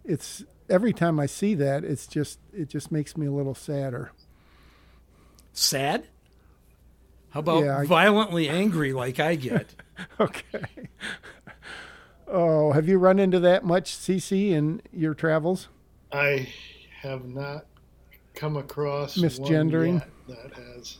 [0.04, 4.12] it's every time I see that, it's just it just makes me a little sadder.
[5.54, 6.04] Sad?
[7.30, 9.74] How about Yeah, I- violently angry like I get?
[10.18, 10.64] Okay.
[12.34, 15.68] Oh, have you run into that much, CC, in your travels?
[16.10, 16.48] I
[17.02, 17.66] have not
[18.34, 20.02] come across Misgendering?
[20.28, 20.98] that has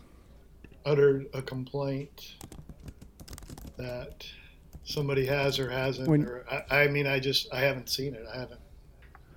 [0.84, 2.34] uttered a complaint
[3.78, 4.26] that
[4.84, 6.06] somebody has or hasn't.
[6.06, 8.26] When- or I, I mean, I just I haven't seen it.
[8.32, 8.60] I haven't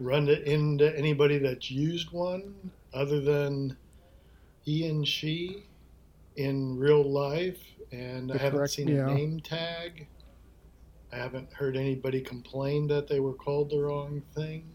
[0.01, 2.53] run it into anybody that's used one
[2.93, 3.77] other than
[4.63, 5.63] he and she
[6.35, 7.59] in real life,
[7.93, 9.07] and I haven't correct- seen yeah.
[9.09, 10.07] a name tag.
[11.15, 14.65] I haven't heard anybody complain that they were called the wrong thing.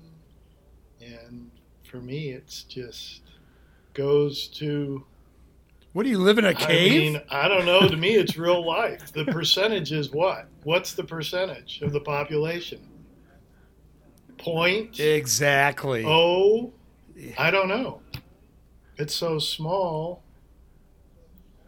[0.98, 1.50] And
[1.84, 3.20] for me, it's just
[3.92, 5.04] goes to.
[5.92, 6.92] What do you live in a cave?
[6.92, 7.86] I mean, I don't know.
[7.86, 9.12] To me, it's real life.
[9.12, 10.46] The percentage is what?
[10.62, 12.88] What's the percentage of the population?
[14.38, 16.04] Point exactly.
[16.06, 16.72] oh,
[17.36, 18.00] I don't know.
[18.96, 20.22] It's so small.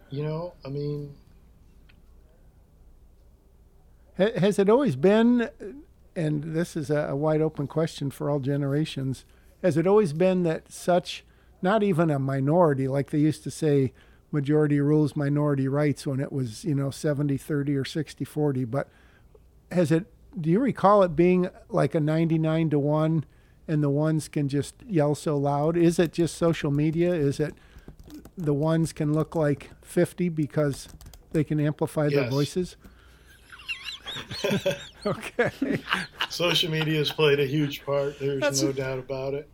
[0.08, 1.14] You know, I mean,
[4.18, 5.48] Ha- Has it always been,
[6.14, 9.25] and this is a, a wide open question for all generations,
[9.62, 11.25] has it always been that such,
[11.62, 13.92] not even a minority, like they used to say,
[14.31, 18.88] majority rules, minority rights when it was, you know, 70 30 or 60 40, but
[19.70, 20.07] has it,
[20.40, 23.25] do you recall it being like a 99 to 1
[23.68, 25.77] and the ones can just yell so loud?
[25.77, 27.12] Is it just social media?
[27.14, 27.55] Is it
[28.37, 30.88] the ones can look like 50 because
[31.33, 32.31] they can amplify their Yes.
[32.33, 32.77] voices?
[35.06, 35.78] okay.
[36.28, 38.18] social media has played a huge part.
[38.18, 39.48] There's That's- no doubt about it.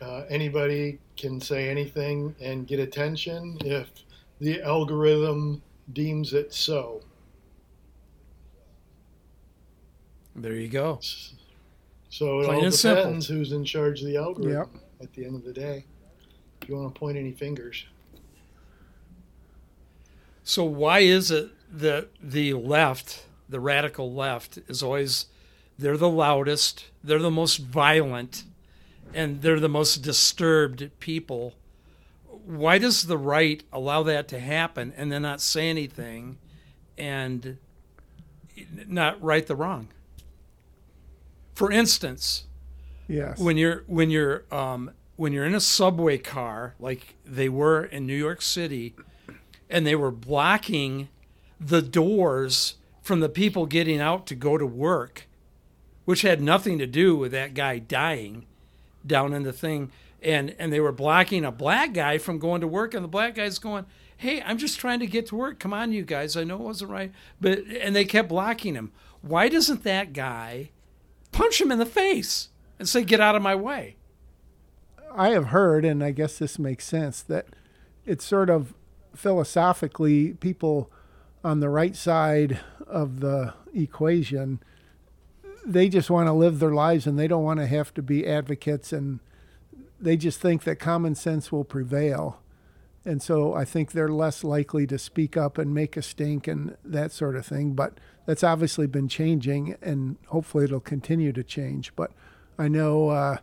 [0.00, 3.88] Uh, anybody can say anything and get attention if
[4.40, 5.60] the algorithm
[5.92, 7.02] deems it so.
[10.34, 11.00] There you go.
[12.08, 13.02] So it Plain all simple.
[13.04, 15.84] depends who's in charge of the algorithm at the end of the day.
[16.62, 17.84] If you want to point any fingers.
[20.44, 25.26] So why is it that the left, the radical left, is always
[25.78, 28.44] they're the loudest, they're the most violent,
[29.14, 31.54] and they're the most disturbed people?
[32.44, 36.38] Why does the right allow that to happen and then not say anything
[36.96, 37.58] and
[38.86, 39.88] not right the wrong?
[41.54, 42.44] For instance,
[43.08, 43.38] Yes.
[43.38, 48.06] when you're when you're um, when you're in a subway car like they were in
[48.06, 48.94] New York City,
[49.68, 51.08] and they were blocking
[51.60, 52.76] the doors
[53.10, 55.26] from the people getting out to go to work,
[56.04, 58.46] which had nothing to do with that guy dying
[59.04, 59.90] down in the thing,
[60.22, 63.34] and and they were blocking a black guy from going to work, and the black
[63.34, 63.84] guy's going.
[64.16, 65.58] Hey, I'm just trying to get to work.
[65.58, 66.36] Come on, you guys.
[66.36, 68.92] I know it wasn't right, but and they kept blocking him.
[69.22, 70.70] Why doesn't that guy
[71.32, 73.96] punch him in the face and say, "Get out of my way"?
[75.12, 77.46] I have heard, and I guess this makes sense, that
[78.06, 78.72] it's sort of
[79.16, 80.92] philosophically people
[81.42, 84.60] on the right side of the equation,
[85.64, 88.26] they just want to live their lives and they don't want to have to be
[88.26, 89.20] advocates and
[90.00, 92.40] they just think that common sense will prevail.
[93.04, 96.76] And so I think they're less likely to speak up and make a stink and
[96.84, 97.72] that sort of thing.
[97.72, 101.94] But that's obviously been changing and hopefully it'll continue to change.
[101.96, 102.12] But
[102.58, 103.38] I know uh,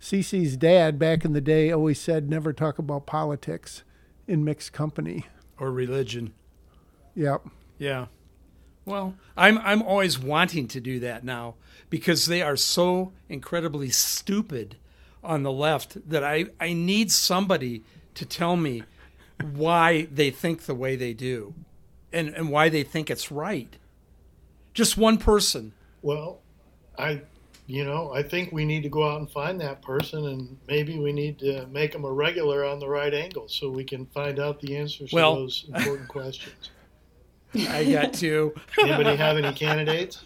[0.00, 3.84] CC's dad back in the day always said never talk about politics
[4.26, 5.26] in mixed company.
[5.58, 6.32] or religion.
[7.14, 7.46] Yep.
[7.78, 8.06] Yeah.
[8.86, 11.56] Well, I'm I'm always wanting to do that now
[11.90, 14.76] because they are so incredibly stupid
[15.22, 17.82] on the left that I, I need somebody
[18.14, 18.84] to tell me
[19.42, 21.54] why they think the way they do
[22.12, 23.76] and, and why they think it's right.
[24.72, 25.72] Just one person.
[26.02, 26.38] Well,
[26.96, 27.22] I
[27.66, 31.00] you know, I think we need to go out and find that person, and maybe
[31.00, 34.38] we need to make them a regular on the right angle so we can find
[34.38, 36.70] out the answers Well- to those important questions.
[37.54, 38.54] I got two.
[38.80, 40.24] Anybody have any candidates?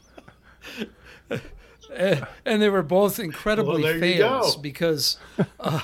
[1.31, 5.16] Uh, and they were both incredibly Well, fails because
[5.59, 5.81] uh,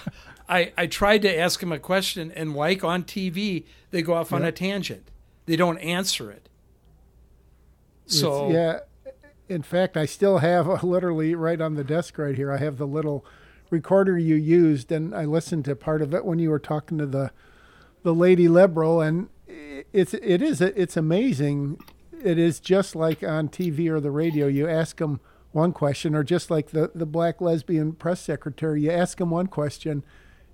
[0.49, 4.33] I I tried to ask him a question and like on TV they go off
[4.33, 5.11] on a tangent.
[5.47, 6.49] They don't answer it.
[8.07, 8.81] It's- So yeah,
[9.49, 12.53] in fact, I still have uh, literally right on the desk right here.
[12.53, 13.25] I have the little
[13.71, 17.07] recorder you used, and I listened to part of it when you were talking to
[17.07, 17.33] the
[18.05, 19.29] the lady liberal, and i-
[19.93, 21.81] it's it is it's amazing.
[22.23, 24.47] It is just like on TV or the radio.
[24.47, 25.21] You ask them
[25.53, 29.47] one question, or just like the the black lesbian press secretary, you ask them one
[29.47, 30.05] question,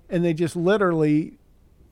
[0.09, 1.37] and they just literally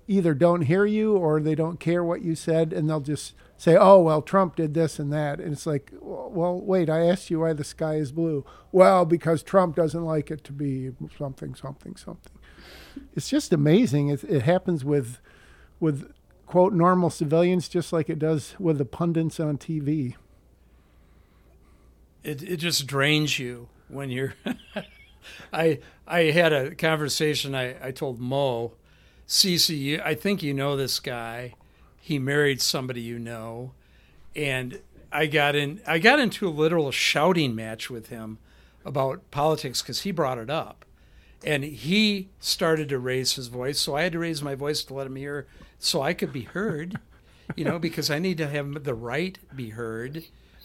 [0.07, 3.77] either don't hear you or they don't care what you said and they'll just say
[3.77, 7.39] oh well trump did this and that and it's like well wait i asked you
[7.39, 11.95] why the sky is blue well because trump doesn't like it to be something something
[11.95, 12.33] something
[13.15, 15.19] it's just amazing it, it happens with
[15.79, 16.11] with
[16.51, 20.15] quote normal civilians just like it does with the pundits on tv
[22.23, 24.33] it it just drains you when you're
[25.53, 28.73] I I had a conversation I, I told Moe,
[29.43, 31.53] you, I think you know this guy.
[31.99, 33.73] He married somebody you know.
[34.35, 34.81] And
[35.11, 38.39] I got in I got into a literal shouting match with him
[38.83, 40.85] about politics because he brought it up.
[41.43, 44.93] And he started to raise his voice, so I had to raise my voice to
[44.93, 45.47] let him hear
[45.81, 46.99] so I could be heard.
[47.55, 50.23] You know, because I need to have the right be heard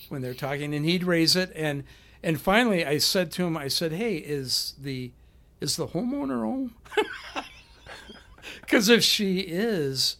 [0.08, 1.82] when they're talking and he'd raise it and
[2.22, 5.10] and finally I said to him I said hey is the
[5.60, 6.76] is the homeowner home?
[8.68, 10.16] Cuz if she is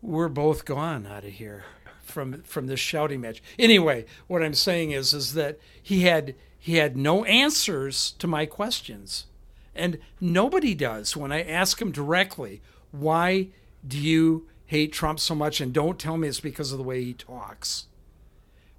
[0.00, 1.64] we're both gone out of here
[2.04, 3.42] from from this shouting match.
[3.58, 8.46] Anyway what I'm saying is is that he had he had no answers to my
[8.46, 9.26] questions.
[9.74, 11.16] And nobody does.
[11.16, 12.62] When I ask him directly
[12.92, 13.48] why
[13.86, 17.02] do you hate Trump so much and don't tell me it's because of the way
[17.02, 17.86] he talks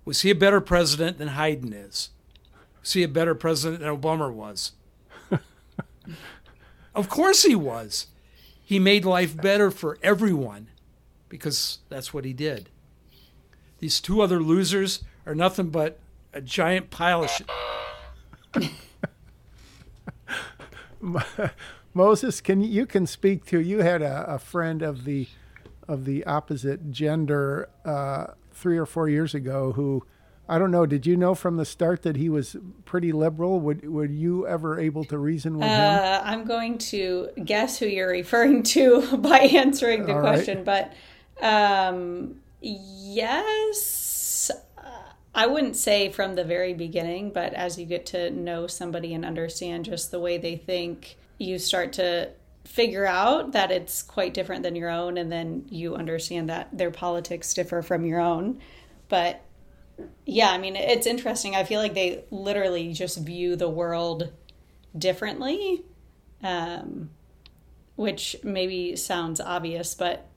[0.08, 2.12] was he a better president than Biden is?
[2.80, 4.72] Was he a better president than Obama was?
[6.96, 8.08] of course he was.
[8.64, 10.70] He made life better for everyone
[11.28, 12.70] because that's what he did.
[13.80, 16.00] These two other losers are nothing but
[16.32, 17.50] a giant pile of shit.
[21.98, 23.60] Moses, can you, can speak to?
[23.60, 25.28] You had a, a friend of the
[25.88, 30.04] of the opposite gender uh, three or four years ago who
[30.50, 30.86] I don't know.
[30.86, 33.60] Did you know from the start that he was pretty liberal?
[33.60, 36.00] Would were you ever able to reason with him?
[36.00, 40.36] Uh, I'm going to guess who you're referring to by answering the All right.
[40.36, 40.94] question, but
[41.42, 44.52] um, yes,
[45.36, 49.26] I wouldn't say from the very beginning, but as you get to know somebody and
[49.26, 52.32] understand just the way they think, you start to
[52.66, 56.92] figure out that it's quite different than your own, and then you understand that their
[56.92, 58.60] politics differ from your own.
[59.10, 59.42] But
[60.26, 61.56] yeah, I mean, it's interesting.
[61.56, 64.32] I feel like they literally just view the world
[64.98, 65.84] differently,
[66.44, 67.10] um,
[67.96, 70.28] which maybe sounds obvious, but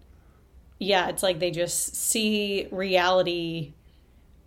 [0.78, 3.74] yeah, it's like they just see reality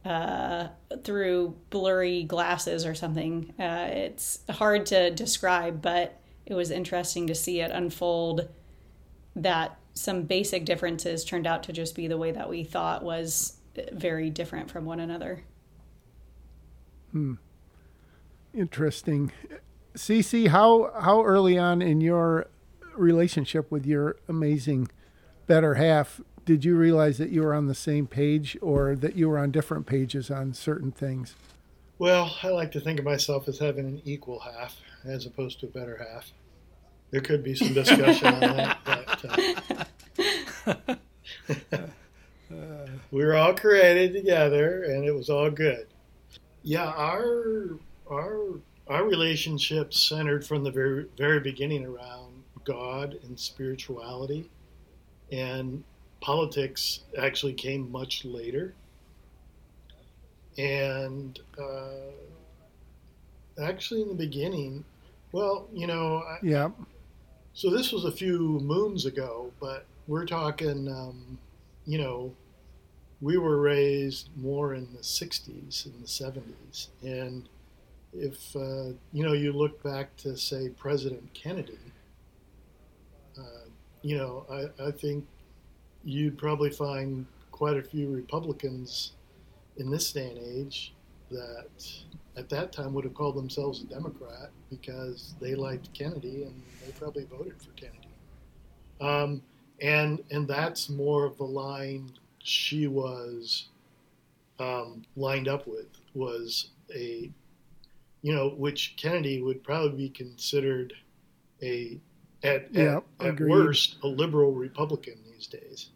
[0.03, 0.67] uh,
[1.03, 3.53] through blurry glasses or something.
[3.59, 8.49] Uh, it's hard to describe, but it was interesting to see it unfold
[9.35, 13.57] that some basic differences turned out to just be the way that we thought was
[13.91, 15.43] very different from one another.
[17.11, 17.35] Hmm.
[18.53, 19.31] Interesting.
[19.95, 22.47] CC, how how early on in your
[22.95, 24.89] relationship with your amazing
[25.47, 29.29] better half did you realize that you were on the same page or that you
[29.29, 31.35] were on different pages on certain things?
[31.99, 34.75] Well, I like to think of myself as having an equal half
[35.05, 36.31] as opposed to a better half.
[37.11, 38.77] There could be some discussion on that,
[40.65, 40.89] but
[42.51, 45.87] uh, we were all created together, and it was all good.
[46.63, 47.77] Yeah, our
[48.09, 54.49] our our relationship centered from the very very beginning around God and spirituality,
[55.31, 55.83] and
[56.21, 58.73] politics actually came much later.
[60.57, 62.11] And uh,
[63.61, 64.85] actually, in the beginning,
[65.33, 66.69] well, you know, I, Yeah.
[67.53, 71.37] so this was a few moons ago, but we're talking, um,
[71.85, 72.33] you know,
[73.19, 76.89] we were raised more in the 60s and the 70s.
[77.01, 77.49] And
[78.13, 81.79] if, uh, you know, you look back to, say, President Kennedy,
[83.37, 83.65] uh,
[84.01, 85.25] you know, I, I think
[86.03, 89.13] you'd probably find quite a few Republicans
[89.77, 90.93] in this day and age
[91.31, 91.69] that
[92.35, 96.91] at that time would have called themselves a Democrat because they liked Kennedy and they
[96.93, 98.07] probably voted for Kennedy.
[99.01, 99.41] Um,
[99.81, 103.67] and and that's more of the line she was
[104.59, 107.29] um, lined up with was a
[108.21, 110.93] you know which Kennedy would probably be considered
[111.61, 111.99] a
[112.43, 115.89] at, at, at worst a liberal Republican these days,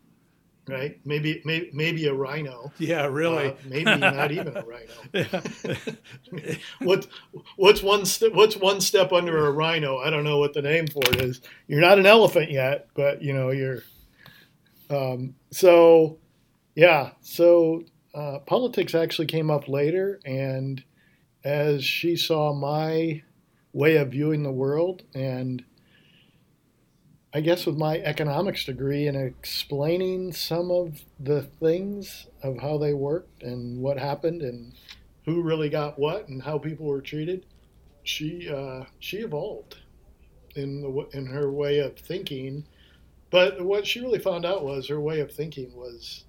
[0.68, 0.99] right?
[1.05, 2.72] Maybe maybe, maybe a rhino.
[2.78, 3.49] Yeah, really.
[3.49, 4.97] Uh, maybe not even a rhino.
[6.80, 7.07] what
[7.55, 9.97] what's one step what's one step under a rhino?
[9.97, 11.41] I don't know what the name for it is.
[11.68, 13.84] You're not an elephant yet, but you know you're.
[14.89, 16.18] Um, so,
[16.76, 17.11] yeah.
[17.22, 20.84] So uh, politics actually came up later, and
[21.43, 23.22] as she saw my
[23.74, 25.63] way of viewing the world, and
[27.34, 32.93] I guess with my economics degree and explaining some of the things of how they
[32.93, 34.73] worked and what happened and
[35.25, 37.45] who really got what and how people were treated,
[38.03, 39.78] she uh, she evolved
[40.55, 42.65] in the, in her way of thinking.
[43.30, 46.23] But what she really found out was her way of thinking was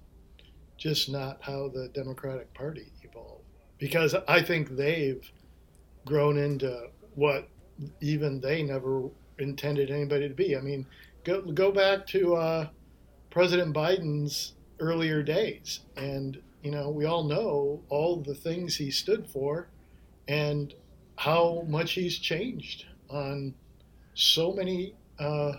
[0.77, 3.43] just not how the Democratic Party evolved.
[3.77, 5.31] Because I think they've
[6.05, 7.47] grown into what
[8.01, 9.09] even they never
[9.41, 10.55] intended anybody to be.
[10.55, 10.85] I mean,
[11.23, 12.67] go go back to uh,
[13.29, 19.27] President Biden's earlier days, and you know we all know all the things he stood
[19.27, 19.69] for,
[20.27, 20.73] and
[21.15, 23.53] how much he's changed on
[24.13, 25.53] so many uh,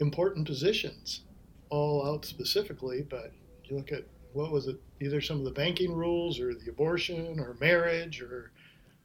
[0.00, 1.22] important positions,
[1.70, 3.02] all out specifically.
[3.02, 3.32] But
[3.64, 7.38] you look at what was it, either some of the banking rules or the abortion
[7.38, 8.50] or marriage or,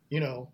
[0.09, 0.49] you know,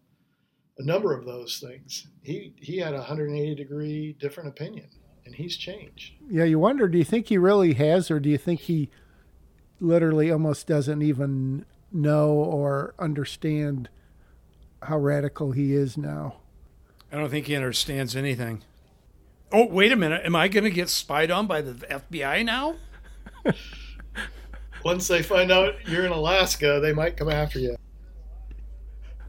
[0.78, 2.08] a number of those things.
[2.22, 4.90] He he had a 180 degree different opinion,
[5.26, 6.14] and he's changed.
[6.30, 8.90] Yeah, you wonder, do you think he really has, or do you think he
[9.80, 13.90] literally almost doesn't even know or understand
[14.84, 16.38] how radical he is now?
[17.12, 18.64] I don't think he understands anything.
[19.52, 20.26] Oh, wait a minute.
[20.26, 22.76] Am I going to get spied on by the FBI now?
[24.84, 27.76] Once they find out you're in Alaska, they might come after you.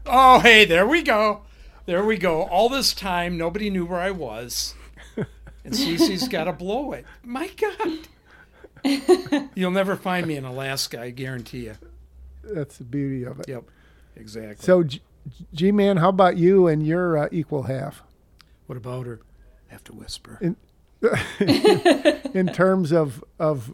[0.09, 1.41] Oh, hey, there we go.
[1.85, 2.43] There we go.
[2.43, 4.73] All this time, nobody knew where I was.
[5.15, 7.05] And CC's got to blow it.
[7.23, 9.49] My God.
[9.55, 11.75] You'll never find me in Alaska, I guarantee you.
[12.43, 13.49] That's the beauty of it.
[13.49, 13.63] Yep,
[14.15, 14.65] exactly.
[14.65, 14.83] So,
[15.53, 18.03] G Man, how about you and your uh, equal half
[18.67, 19.21] what about her?
[19.69, 20.39] I have to whisper.
[22.33, 23.73] in terms of of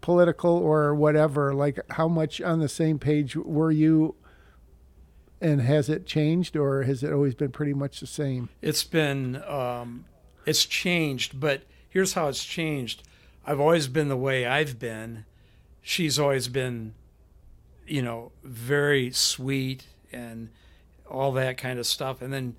[0.00, 1.54] political or whatever?
[1.54, 4.16] Like, how much on the same page were you?
[5.40, 8.48] And has it changed, or has it always been pretty much the same?
[8.62, 10.06] It's been, um,
[10.46, 13.02] it's changed, but here's how it's changed.
[13.44, 15.26] I've always been the way I've been.
[15.82, 16.94] She's always been,
[17.86, 20.48] you know, very sweet and
[21.08, 22.22] all that kind of stuff.
[22.22, 22.56] And then,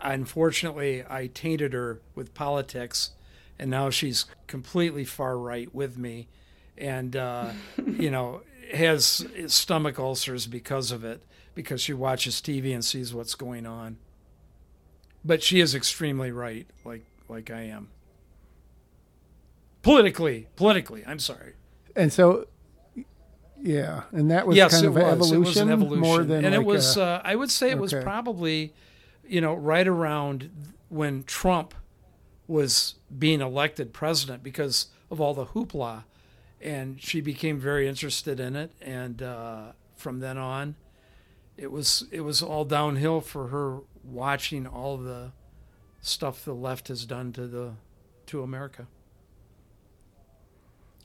[0.00, 3.10] unfortunately, I tainted her with politics,
[3.58, 6.28] and now she's completely far right with me,
[6.78, 7.50] and uh,
[7.86, 11.24] you know has stomach ulcers because of it
[11.54, 13.98] because she watches TV and sees what's going on.
[15.24, 17.88] But she is extremely right, like like I am.
[19.82, 21.54] Politically, politically, I'm sorry.
[21.96, 22.46] And so,
[23.60, 25.02] yeah, and that was yes, kind of was.
[25.04, 26.96] evolution, It was an evolution, more than and like it was.
[26.96, 28.74] a- uh, I would say it was probably,
[29.26, 30.50] you know, right around
[30.88, 31.74] when Trump
[32.46, 36.04] was being elected president because of all the hoopla,
[36.60, 40.74] and she became very interested in it, and uh, from then on,
[41.60, 45.30] it was it was all downhill for her watching all the
[46.00, 47.74] stuff the left has done to the
[48.26, 48.86] to America.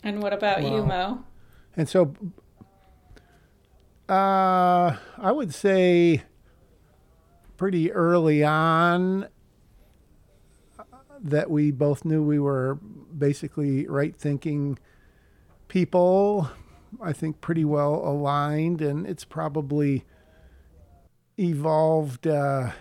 [0.01, 1.23] And what about you, Moe?
[1.75, 2.13] And so,
[4.07, 6.23] uh, I would say
[7.57, 9.27] pretty early on
[10.79, 10.83] uh,
[11.19, 14.79] that we both knew we were basically right thinking
[15.67, 16.49] people.
[17.01, 20.05] I think pretty well aligned, and it's probably
[21.39, 22.27] evolved.
[22.27, 22.71] Uh,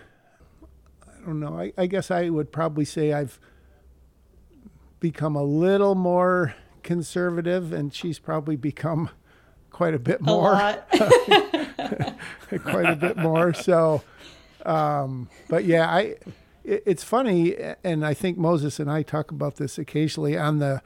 [1.03, 1.59] I don't know.
[1.59, 3.39] I, I guess I would probably say I've
[5.01, 9.11] become a little more conservative, and she's probably become
[9.71, 10.89] quite a bit A more lot.
[12.63, 13.53] quite a bit more.
[13.53, 14.03] So,
[14.65, 16.17] um, but yeah, I.
[16.65, 20.81] It, it's funny, and I think Moses and I talk about this occasionally on the,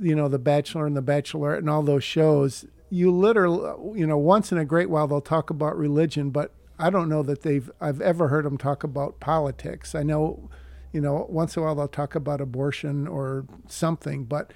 [0.00, 2.66] you know, the Bachelor and the Bachelorette and all those shows.
[2.88, 6.90] You literally, you know, once in a great while they'll talk about religion, but I
[6.90, 9.94] don't know that they've I've ever heard them talk about politics.
[9.94, 10.50] I know,
[10.92, 14.52] you know, once in a while they'll talk about abortion or something, but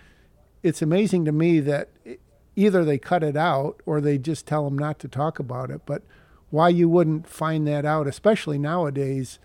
[0.62, 1.90] it's amazing to me that
[2.56, 5.82] either they cut it out or they just tell them not to talk about it.
[5.86, 6.02] But
[6.50, 9.38] why you wouldn't find that out, especially nowadays?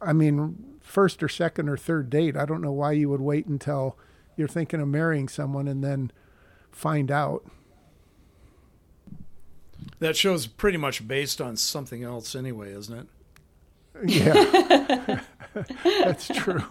[0.00, 2.36] I mean, first or second or third date.
[2.36, 3.96] I don't know why you would wait until
[4.36, 6.10] you're thinking of marrying someone and then
[6.72, 7.44] find out.
[10.00, 13.06] That show's pretty much based on something else anyway, isn't it?
[14.06, 15.20] Yeah,
[15.82, 16.62] that's true.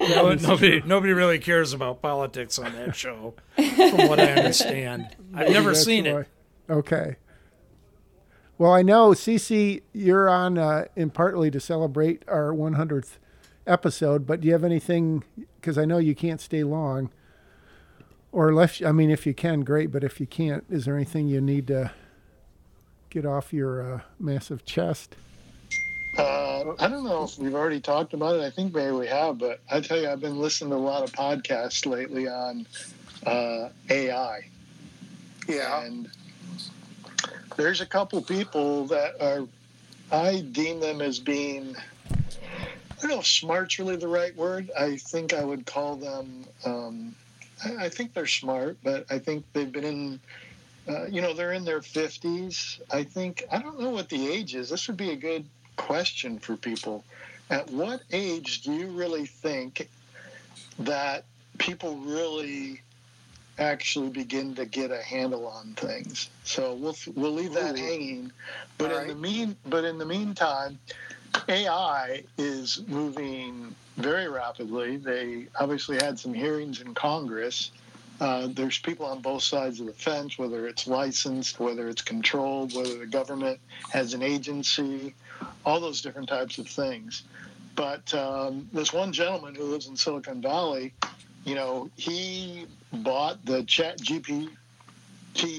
[0.00, 5.16] No, nobody, nobody really cares about politics on that show, from what I understand.
[5.32, 6.20] I've never That's seen why.
[6.20, 6.28] it.
[6.68, 7.16] Okay.
[8.58, 13.18] Well, I know, CC, you're on uh, in partly to celebrate our 100th
[13.66, 15.24] episode, but do you have anything?
[15.60, 17.10] Because I know you can't stay long.
[18.32, 19.92] Or unless, I mean, if you can, great.
[19.92, 21.92] But if you can't, is there anything you need to
[23.14, 25.14] get off your uh, massive chest?
[26.18, 28.42] Uh, I don't know if we've already talked about it.
[28.42, 31.04] I think maybe we have, but I tell you, I've been listening to a lot
[31.04, 32.66] of podcasts lately on
[33.24, 34.40] uh, AI.
[35.48, 35.84] Yeah.
[35.84, 36.10] And
[37.56, 39.46] there's a couple people that are,
[40.10, 41.76] I deem them as being,
[42.10, 44.70] I don't know if smart's really the right word.
[44.78, 47.14] I think I would call them, um,
[47.64, 50.20] I, I think they're smart, but I think they've been in,
[50.88, 52.80] uh, you know, they're in their 50s.
[52.90, 54.68] I think, I don't know what the age is.
[54.68, 55.44] This would be a good
[55.76, 57.04] question for people.
[57.50, 59.88] At what age do you really think
[60.80, 61.24] that
[61.58, 62.80] people really
[63.58, 66.28] actually begin to get a handle on things?
[66.44, 67.82] So we'll we'll leave that Ooh.
[67.82, 68.32] hanging.
[68.78, 70.78] But All in the mean but in the meantime,
[71.48, 74.96] AI is moving very rapidly.
[74.96, 77.70] They obviously had some hearings in Congress.
[78.20, 82.74] Uh, there's people on both sides of the fence, whether it's licensed, whether it's controlled,
[82.74, 83.58] whether the government
[83.90, 85.14] has an agency,
[85.66, 87.24] all those different types of things.
[87.74, 90.92] But um, this one gentleman who lives in Silicon Valley,
[91.44, 94.48] you know, he bought the Chat GPT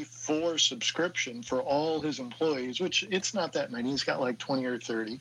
[0.05, 3.89] 4 subscription for all his employees, which it's not that many.
[3.89, 5.19] He's got like 20 or 30,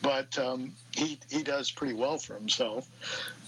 [0.00, 2.88] but um, he, he does pretty well for himself.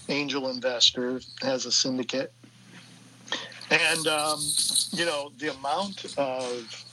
[0.09, 2.31] Angel investor, has a syndicate.
[3.71, 4.39] And, um,
[4.91, 6.85] you know, the amount of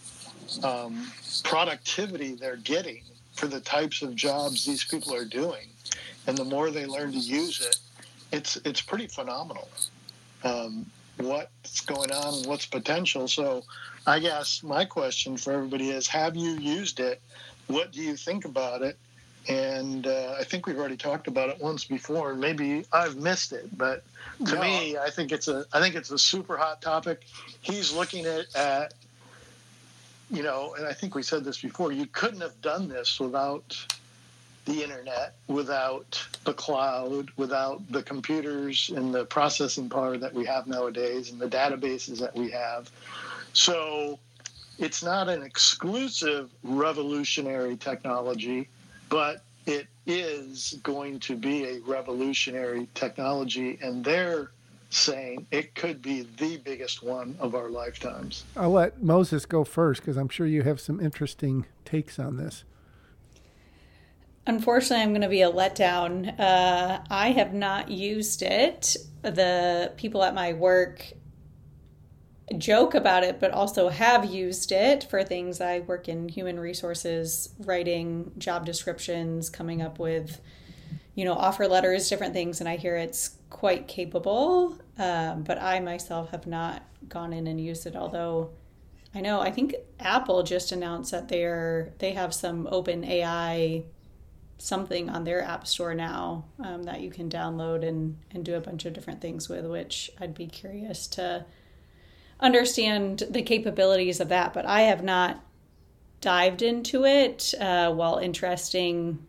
[0.62, 1.10] um,
[1.44, 3.02] productivity they're getting
[3.32, 5.68] for the types of jobs these people are doing,
[6.26, 7.78] and the more they learn to use it,
[8.30, 9.68] it's it's pretty phenomenal.
[10.44, 10.86] Um,
[11.18, 13.28] what's going on what's potential?
[13.28, 13.64] So,
[14.06, 17.20] I guess my question for everybody is: Have you used it?
[17.66, 18.98] What do you think about it?
[19.48, 23.52] And uh, I think we've already talked about it once before, and maybe I've missed
[23.52, 23.76] it.
[23.76, 24.04] But
[24.46, 24.60] to No.
[24.60, 27.22] me, I think it's a I think it's a super hot topic.
[27.60, 28.94] He's looking at, at
[30.30, 33.76] you know, and I think we said this before, you couldn't have done this without
[34.64, 40.66] the internet, without the cloud, without the computers and the processing power that we have
[40.66, 42.88] nowadays and the databases that we have.
[43.52, 44.18] So
[44.78, 48.68] it's not an exclusive revolutionary technology,
[49.12, 53.78] but it is going to be a revolutionary technology.
[53.82, 54.52] And they're
[54.88, 58.44] saying it could be the biggest one of our lifetimes.
[58.56, 62.64] I'll let Moses go first because I'm sure you have some interesting takes on this.
[64.46, 66.34] Unfortunately, I'm going to be a letdown.
[66.40, 68.96] Uh, I have not used it.
[69.20, 71.04] The people at my work
[72.52, 75.60] joke about it, but also have used it for things.
[75.60, 80.40] I work in human resources, writing job descriptions, coming up with,
[81.14, 84.78] you know, offer letters, different things, and I hear it's quite capable.
[84.98, 88.50] Um, but I myself have not gone in and used it, although.
[89.14, 89.40] I know.
[89.42, 93.84] I think Apple just announced that they're they have some open AI
[94.62, 98.60] something on their app store now um, that you can download and, and do a
[98.60, 101.44] bunch of different things with, which I'd be curious to
[102.42, 104.52] understand the capabilities of that.
[104.52, 105.42] But I have not
[106.20, 107.54] dived into it.
[107.58, 109.26] Uh, while interesting,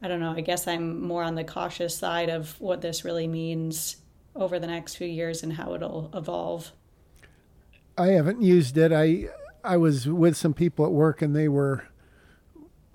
[0.00, 3.26] I don't know, I guess I'm more on the cautious side of what this really
[3.26, 3.96] means
[4.34, 6.72] over the next few years and how it'll evolve.
[7.96, 8.92] I haven't used it.
[8.92, 9.28] I
[9.64, 11.84] I was with some people at work and they were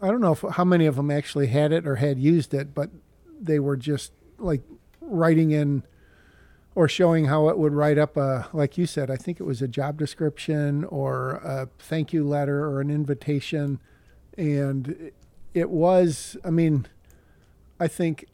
[0.01, 2.73] I don't know if, how many of them actually had it or had used it,
[2.73, 2.89] but
[3.39, 4.61] they were just like
[5.01, 5.83] writing in
[6.77, 9.63] or showing how it would write up a like you said, I think it was
[9.63, 13.79] a job description or a thank you letter or an invitation
[14.37, 15.11] and
[15.55, 16.85] it was I mean
[17.79, 18.25] I think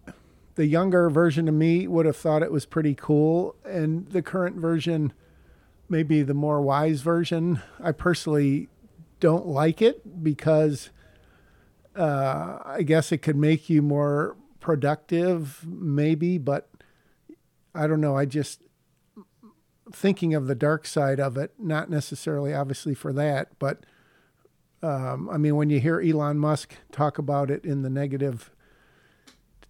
[0.56, 4.58] the younger version of me would have thought it was pretty cool and the current
[4.58, 5.14] version
[5.88, 7.62] maybe the more wise version.
[7.82, 8.68] I personally
[9.22, 10.89] don't like it because
[11.96, 16.68] uh, I guess it could make you more productive, maybe, but
[17.76, 18.18] I don't know.
[18.18, 18.62] I just,
[19.92, 23.86] thinking of the dark side of it, not necessarily obviously for that, but
[24.82, 28.52] um, I mean, when you hear Elon Musk talk about it in the negative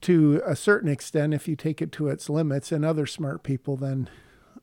[0.01, 3.77] to a certain extent, if you take it to its limits, and other smart people,
[3.77, 4.09] then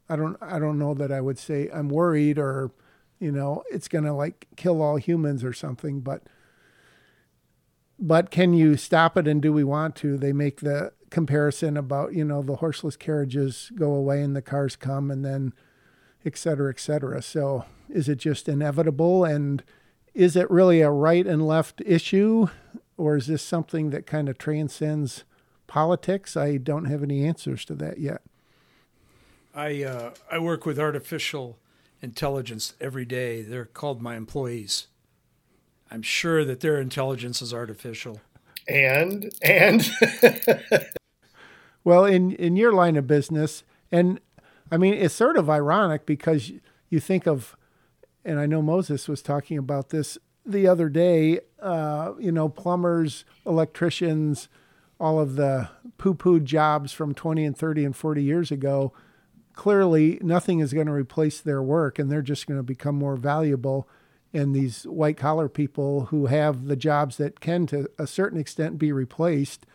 [0.09, 2.73] I don't, I don't know that I would say I'm worried or,
[3.21, 6.25] you know, it's going to like kill all humans or something, but
[8.03, 12.15] but can you stop it and do we want to they make the comparison about
[12.15, 15.53] you know the horseless carriages go away and the cars come and then
[16.25, 19.63] et cetera et cetera so is it just inevitable and
[20.15, 22.47] is it really a right and left issue
[22.97, 25.25] or is this something that kind of transcends
[25.67, 28.23] politics i don't have any answers to that yet
[29.55, 31.59] I uh, I work with artificial
[32.01, 33.43] intelligence every day.
[33.43, 34.87] They're called my employees.
[35.91, 38.21] I'm sure that their intelligence is artificial.
[38.69, 39.91] And and
[41.85, 44.21] well, in in your line of business, and
[44.71, 46.53] I mean, it's sort of ironic because
[46.89, 47.57] you think of,
[48.25, 51.41] and I know Moses was talking about this the other day.
[51.61, 54.49] Uh, you know, plumbers, electricians,
[54.99, 55.69] all of the
[55.99, 58.93] poo-poo jobs from 20 and 30 and 40 years ago.
[59.55, 63.17] Clearly, nothing is going to replace their work, and they're just going to become more
[63.17, 63.89] valuable
[64.33, 68.79] and these white collar people who have the jobs that can to a certain extent
[68.79, 69.67] be replaced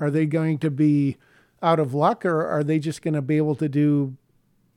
[0.00, 1.16] are they going to be
[1.62, 4.16] out of luck or are they just going to be able to do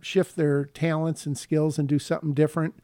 [0.02, 2.76] shift their talents and skills and do something different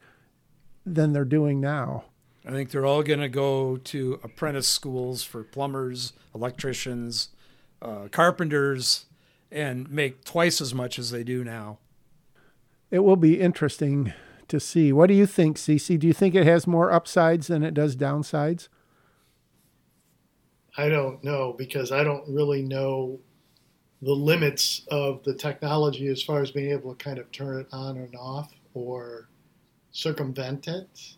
[0.86, 2.04] than they're doing now
[2.46, 7.30] i think they're all going to go to apprentice schools for plumbers electricians
[7.82, 9.06] uh, carpenters
[9.50, 11.78] and make twice as much as they do now
[12.90, 14.12] it will be interesting
[14.48, 14.92] to see.
[14.92, 15.98] What do you think, CC?
[15.98, 18.68] Do you think it has more upsides than it does downsides?
[20.76, 23.20] I don't know because I don't really know
[24.02, 27.66] the limits of the technology as far as being able to kind of turn it
[27.72, 29.28] on and off or
[29.90, 31.16] circumvent it.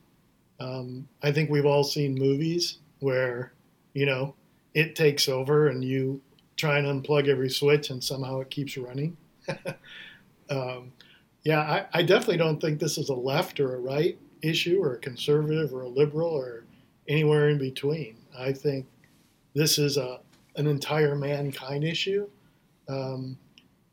[0.59, 3.53] Um, I think we've all seen movies where,
[3.93, 4.35] you know,
[4.75, 6.21] it takes over and you
[6.57, 9.17] try and unplug every switch and somehow it keeps running.
[10.51, 10.93] um,
[11.43, 14.95] yeah, I, I, definitely don't think this is a left or a right issue or
[14.95, 16.65] a conservative or a liberal or
[17.09, 18.17] anywhere in between.
[18.39, 18.87] I think
[19.55, 20.21] this is a
[20.57, 22.29] an entire mankind issue.
[22.91, 23.39] Um,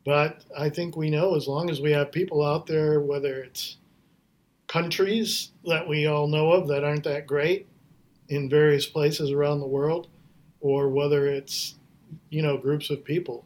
[0.05, 3.77] but I think we know as long as we have people out there, whether it's
[4.67, 7.67] countries that we all know of that aren't that great
[8.29, 10.07] in various places around the world,
[10.61, 11.75] or whether it's
[12.29, 13.45] you know groups of people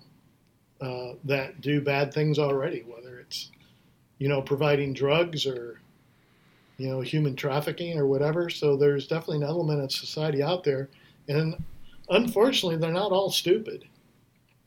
[0.81, 3.51] uh, that do bad things already, whether it's
[4.21, 5.81] you know, providing drugs or,
[6.77, 8.51] you know, human trafficking or whatever.
[8.51, 10.89] So there's definitely an element of society out there.
[11.27, 11.55] And
[12.07, 13.85] unfortunately, they're not all stupid.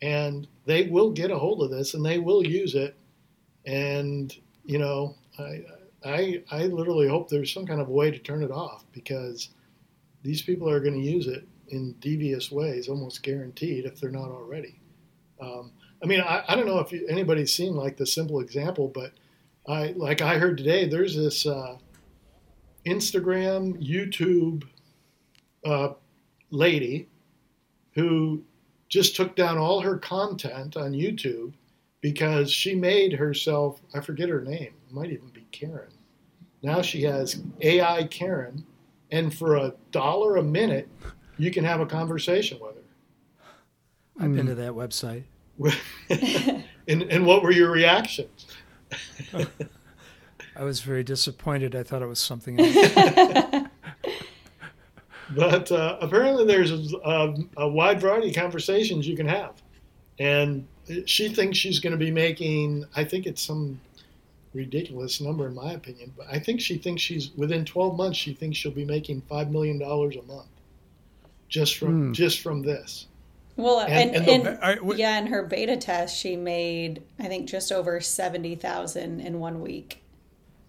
[0.05, 2.95] And they will get a hold of this and they will use it.
[3.65, 5.65] And, you know, I,
[6.05, 9.49] I, I literally hope there's some kind of way to turn it off because
[10.23, 14.29] these people are going to use it in devious ways, almost guaranteed, if they're not
[14.29, 14.79] already.
[15.41, 18.89] Um, I mean, I, I don't know if you, anybody's seen like the simple example,
[18.89, 19.13] but
[19.67, 20.87] I like I heard today.
[20.87, 21.79] There's this uh,
[22.85, 24.65] Instagram, YouTube
[25.65, 25.95] uh,
[26.51, 27.09] lady
[27.95, 28.45] who
[28.89, 31.53] just took down all her content on YouTube
[32.01, 33.81] because she made herself.
[33.95, 34.73] I forget her name.
[34.87, 35.91] It might even be Caryn.
[36.63, 38.63] Now she has AI Caryn,
[39.11, 40.89] and for a dollar a minute,
[41.39, 42.83] you can have a conversation with her.
[44.19, 44.37] I've mm.
[44.37, 45.25] been to that website.
[46.89, 48.47] and, and what were your reactions?
[50.57, 51.75] I was very disappointed.
[51.75, 53.64] I thought it was something else.
[55.35, 59.63] But uh, apparently, there's a, a, wide variety of conversations you can have.
[60.19, 60.67] And
[61.07, 63.81] she thinks she's going to be making, I think it's some
[64.53, 68.35] ridiculous number in my opinion, but I think she thinks she's within 12 months, she
[68.35, 70.47] thinks she'll be making $5 million a month
[71.49, 72.15] just from, mm.
[72.15, 73.07] just from this.
[73.57, 77.49] Well, and, and, and, the, and yeah, in her beta test, she made I think
[77.49, 80.03] just over seventy thousand in one week.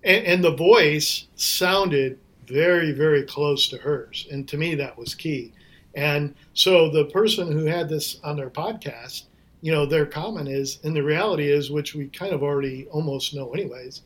[0.04, 5.54] And, the voice sounded very, very close to hers, and to me that was key.
[5.96, 9.24] And so the person who had this on their podcast,
[9.62, 13.34] you know, their comment is, and the reality is, which we kind of already almost
[13.34, 14.02] know anyways,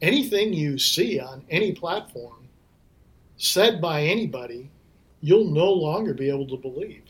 [0.00, 2.48] anything you see on any platform
[3.36, 4.70] said by anybody,
[5.20, 7.02] you'll no longer be able to believe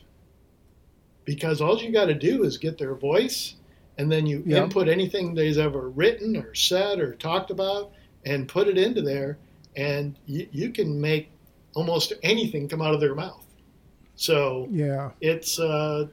[1.25, 3.55] because all you got to do is get their voice
[3.99, 4.65] and then you yep.
[4.65, 7.93] input anything they've ever written or said or talked about
[8.25, 9.39] and put it into there
[9.77, 11.31] and you, you can make
[11.75, 13.47] almost anything come out of their mouth
[14.15, 16.07] so yeah it's uh,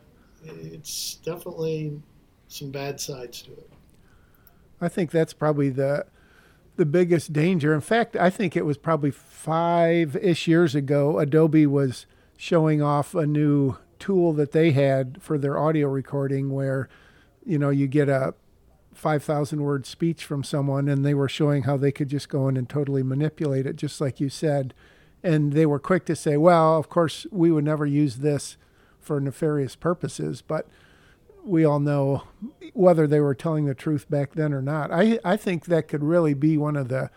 [0.43, 2.01] it's definitely
[2.47, 3.70] some bad sides to it
[4.82, 6.05] I think that's probably the
[6.76, 7.74] the biggest danger.
[7.74, 11.20] In fact, I think it was probably five ish years ago.
[11.20, 12.05] Adobe was
[12.38, 16.88] showing off a new tool that they had for their audio recording, where
[17.45, 18.34] you know you get a
[19.00, 22.58] 5,000 word speech from someone, and they were showing how they could just go in
[22.58, 24.74] and totally manipulate it, just like you said.
[25.24, 28.58] And they were quick to say, well, of course, we would never use this
[29.00, 30.68] for nefarious purposes, but
[31.43, 32.24] we all know
[32.74, 34.91] whether they were telling the truth back then or not.
[34.91, 37.10] I, I think that could really be one of the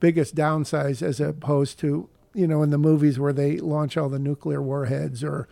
[0.00, 4.18] biggest downsides as opposed to, you know, in the movies where they launch all the
[4.18, 5.48] nuclear warheads or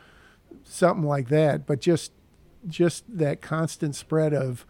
[0.65, 1.67] something like that.
[1.67, 2.13] But just
[2.69, 4.67] just that constant spread of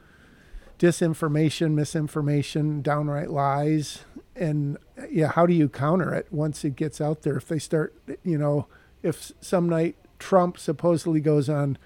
[0.80, 4.04] disinformation, misinformation, downright lies.
[4.34, 4.78] And
[5.10, 7.36] yeah, how do you counter it once it gets out there?
[7.36, 8.66] If they start, you know,
[9.02, 11.76] if some night Trump supposedly goes on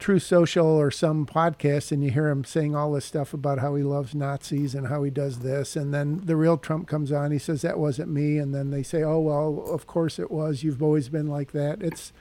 [0.00, 3.76] Truth Social or some podcast and you hear him saying all this stuff about how
[3.76, 7.30] he loves Nazis and how he does this, and then the real Trump comes on,
[7.30, 10.64] he says that wasn't me, and then they say, oh well, of course it was.
[10.64, 11.80] You've always been like that.
[11.80, 12.12] It's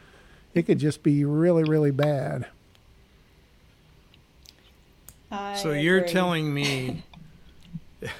[0.53, 2.45] it could just be really really bad.
[5.31, 7.03] I So you're telling me,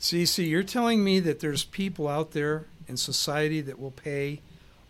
[0.00, 4.40] CC, you're telling me that there's people out there in society that will pay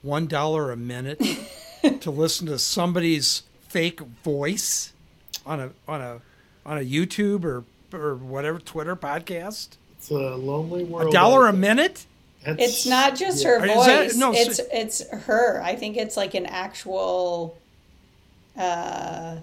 [0.02, 1.20] one dollar a minute
[2.00, 4.92] to listen to somebody's fake voice
[5.46, 6.20] on a on a
[6.66, 9.76] on a YouTube or or whatever Twitter podcast?
[9.96, 11.08] It's a lonely world.
[11.08, 12.06] A dollar a minute?
[12.44, 13.50] That's- It's not just yeah.
[13.50, 14.16] her Or is that- voice.
[14.16, 15.62] no, it's so- it's her.
[15.62, 17.56] I think it's like an actual,
[18.58, 19.36] uh,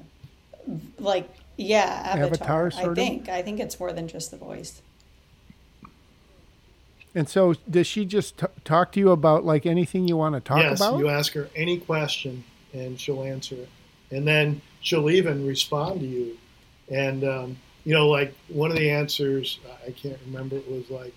[0.99, 1.27] like
[1.61, 2.25] yeah, avatar.
[2.25, 2.95] Avatar, I sort of?
[2.95, 3.29] think.
[3.29, 4.81] I think it's more than just the voice.
[7.13, 10.41] And so, does she just t- talk to you about like anything you want to
[10.41, 10.99] talk yes, about?
[10.99, 12.43] you ask her any question
[12.73, 13.69] and she'll answer it,
[14.11, 16.37] and then she'll even respond to you.
[16.89, 20.55] And um, you know, like one of the answers I can't remember.
[20.57, 21.13] It was like,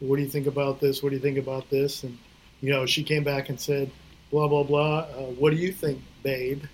[0.00, 1.02] "What do you think about this?
[1.02, 2.18] What do you think about this?" And
[2.60, 3.90] you know, she came back and said,
[4.30, 4.98] "Blah blah blah.
[4.98, 6.64] Uh, what do you think, babe?"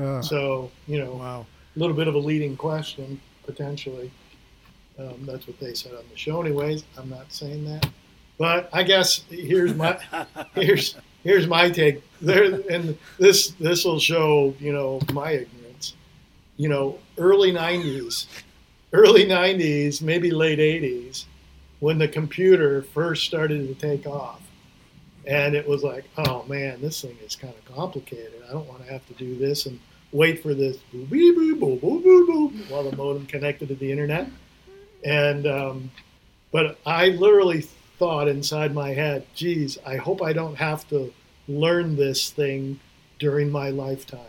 [0.00, 1.46] Uh, So you know, Wow.
[1.76, 4.10] a little bit of a leading question potentially.
[4.98, 6.84] Um, that's what they said on the show, anyways.
[6.96, 7.88] I'm not saying that,
[8.38, 9.98] but I guess here's my
[10.54, 12.02] here's here's my take.
[12.20, 15.94] There and this this will show you know my ignorance.
[16.56, 18.26] You know, early '90s,
[18.92, 21.24] early '90s, maybe late '80s,
[21.80, 24.40] when the computer first started to take off,
[25.26, 28.42] and it was like, oh man, this thing is kind of complicated.
[28.48, 29.80] I don't want to have to do this and
[30.12, 30.78] wait for this
[32.68, 34.28] while the modem connected to the internet.
[35.04, 35.90] And um,
[36.52, 37.62] but I literally
[37.98, 41.12] thought inside my head, geez, I hope I don't have to
[41.48, 42.80] learn this thing
[43.18, 44.20] during my lifetime.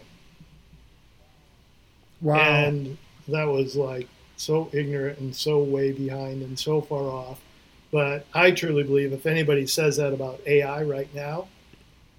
[2.22, 2.38] wow.
[2.38, 7.40] And that was like so ignorant and so way behind and so far off.
[7.96, 11.48] But I truly believe if anybody says that about AI right now,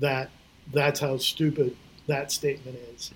[0.00, 0.30] that
[0.72, 3.10] that's how stupid that statement is.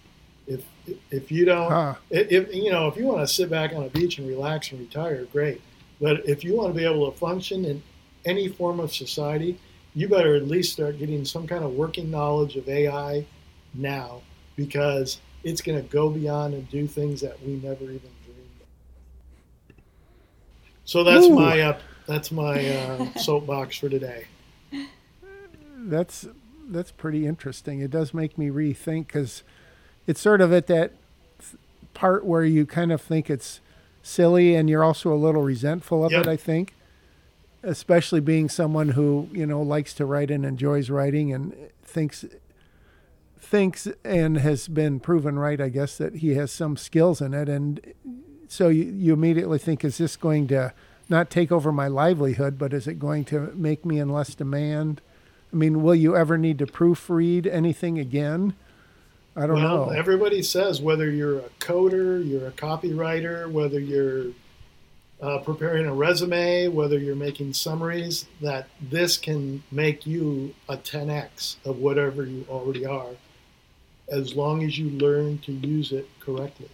[0.46, 0.66] If
[1.11, 1.94] if you don't, Huh.
[2.11, 4.80] if, you know, if you want to sit back on a beach and relax and
[4.80, 5.62] retire, great.
[6.02, 7.82] But if you want to be able to function in
[8.26, 9.58] any form of society,
[9.94, 13.24] you better at least start getting some kind of working knowledge of AI
[13.72, 14.20] now,
[14.56, 19.76] because it's going to go beyond and do things that we never even dreamed of.
[20.84, 21.36] So that's Ooh.
[21.36, 21.78] my uh,
[22.11, 24.26] that's my uh, soapbox for today.
[25.78, 26.26] that's
[26.68, 27.80] that's pretty interesting.
[27.80, 29.42] It does make me rethink because
[30.06, 30.92] it's sort of at that
[31.94, 33.61] part where you kind of think it's
[34.02, 36.22] silly and you're also a little resentful of Yep.
[36.22, 36.28] it.
[36.28, 36.74] I think,
[37.62, 42.24] especially being someone who you know likes to write and enjoys writing and thinks
[43.38, 45.61] thinks and has been proven right.
[45.61, 47.80] I guess that he has some skills in it, and
[48.48, 50.72] so you, you immediately think, is this going to
[51.11, 55.00] not take over my livelihood, but is it going to make me in less demand?
[55.52, 58.54] I mean, will you ever need to proofread anything again?
[59.36, 59.90] I don't well, know.
[59.90, 64.26] everybody says whether you're a coder, you're a copywriter, whether you're
[65.20, 71.56] uh, preparing a resume, whether you're making summaries, that this can make you a 10x
[71.64, 73.11] of whatever you already are,
[74.08, 76.70] as long as you learn to use it correctly.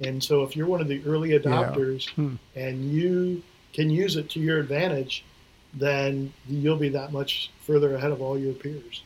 [0.00, 2.36] And so, if you're one of the early adopters Hmm.
[2.54, 3.42] and you
[3.78, 5.24] can use it to your advantage,
[5.72, 9.04] then you'll be that much further ahead of all your peers.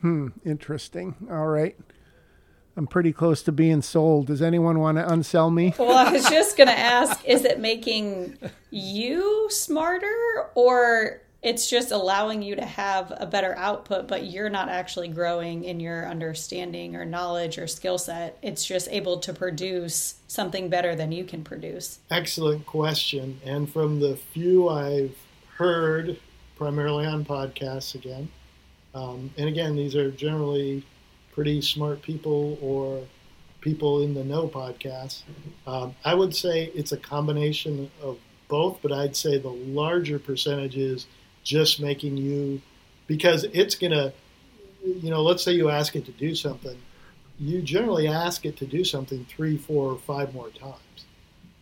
[0.00, 1.14] Hmm, interesting.
[1.30, 1.76] All right.
[2.76, 4.26] I'm pretty close to being sold.
[4.26, 5.72] Does anyone want to unsell me?
[5.78, 8.38] Well, I was just going to ask is it making
[8.70, 14.68] you smarter or it's just allowing you to have a better output, but you're not
[14.68, 18.38] actually growing in your understanding or knowledge or skill set.
[18.42, 21.98] It's just able to produce something better than you can produce.
[22.10, 23.40] Excellent question.
[23.44, 25.16] And from the few I've
[25.56, 26.16] heard,
[26.56, 28.28] primarily on podcasts again,
[28.94, 30.86] um, and again, these are generally
[31.32, 33.02] pretty smart people or
[33.60, 35.22] people in the know podcasts.
[35.66, 38.18] Um, I would say it's a combination of
[38.48, 41.06] both, but I'd say the larger percentage is
[41.42, 42.60] just making you
[43.06, 44.12] because it's going to
[44.84, 46.78] you know let's say you ask it to do something
[47.42, 50.78] you generally ask it to do something three four or five more times.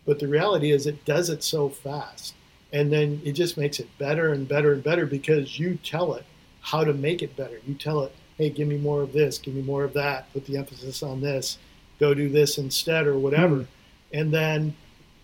[0.05, 2.35] But the reality is it does it so fast
[2.73, 6.25] and then it just makes it better and better and better because you tell it
[6.61, 7.59] how to make it better.
[7.65, 10.45] You tell it hey give me more of this give me more of that put
[10.45, 11.57] the emphasis on this
[11.99, 13.57] go do this instead or whatever.
[13.57, 13.67] Mm.
[14.13, 14.75] and then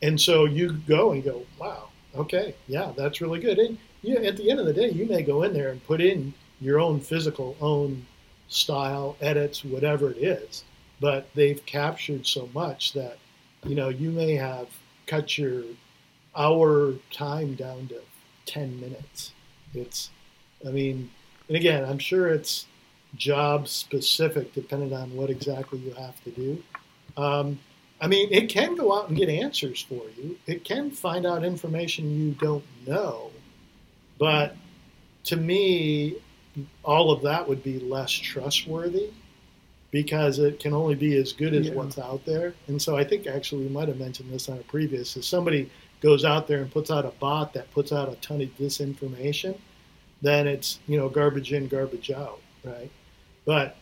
[0.01, 3.59] and so you go and go wow okay yeah that's really good.
[3.59, 6.01] And you at the end of the day, you may go in there and put
[6.01, 8.05] in your own physical own
[8.47, 10.63] style, edits, whatever it is,
[10.99, 13.17] but they've captured so much that
[13.65, 14.67] you know you may have
[15.05, 15.63] cut your
[16.35, 17.99] hour time down to
[18.45, 19.33] 10 minutes.
[19.73, 20.11] It's,
[20.65, 21.09] I mean,
[21.47, 22.65] and again, I'm sure it's
[23.15, 26.63] job specific depending on what exactly you have to do.
[27.15, 27.59] Um,
[27.99, 30.37] I mean, it can go out and get answers for you.
[30.45, 33.31] It can find out information you don't know.
[34.17, 34.55] But
[35.25, 36.17] to me,
[36.83, 39.11] all of that would be less trustworthy
[39.91, 41.73] because it can only be as good as yeah.
[41.73, 42.53] what's out there.
[42.67, 45.15] And so I think actually we might have mentioned this on a previous.
[45.15, 45.69] If somebody
[46.01, 49.57] goes out there and puts out a bot that puts out a ton of disinformation,
[50.21, 52.91] then it's you know garbage in, garbage out, right?
[53.45, 53.77] But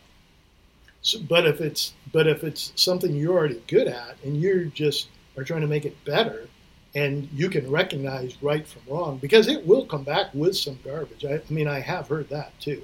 [1.28, 5.44] but if it's but if it's something you're already good at and you're just are
[5.44, 6.48] trying to make it better,
[6.94, 11.24] and you can recognize right from wrong because it will come back with some garbage.
[11.24, 12.82] I, I mean, I have heard that too.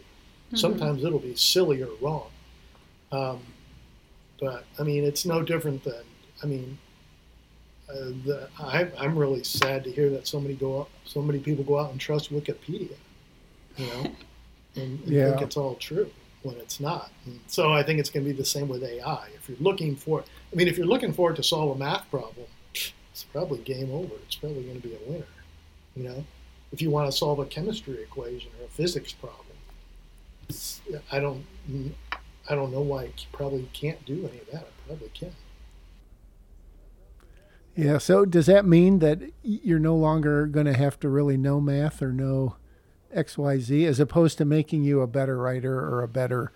[0.49, 0.57] Mm-hmm.
[0.57, 2.29] Sometimes it'll be silly or wrong.
[3.11, 3.41] Um,
[4.41, 6.03] but I mean, it's no different than,
[6.43, 6.79] I mean,
[7.89, 11.39] uh, the, I, am really sad to hear that so many go out, so many
[11.39, 12.97] people go out and trust Wikipedia,
[13.77, 14.01] you know,
[14.77, 15.31] and, and yeah.
[15.31, 16.11] think it's all true
[16.43, 17.11] when it's not.
[17.27, 19.29] And so I think it's going to be the same with AI.
[19.37, 22.11] If you're looking for, I mean, if you're looking for it to solve a math
[22.11, 22.47] problem,
[23.13, 24.15] it's probably game over.
[24.27, 25.27] It's probably going to be a winner.
[25.95, 26.25] You know,
[26.73, 29.47] if you want to solve a chemistry equation or a physics problem,
[31.11, 31.45] I don't,
[32.49, 34.63] I don't know why it probably can't do any of that.
[34.63, 35.33] It probably can.
[37.77, 37.99] Yeah.
[37.99, 42.03] So does that mean that you're no longer going to have to really know math
[42.03, 42.57] or know
[43.13, 46.53] X, Y, Z, as opposed to making you a better writer or a better,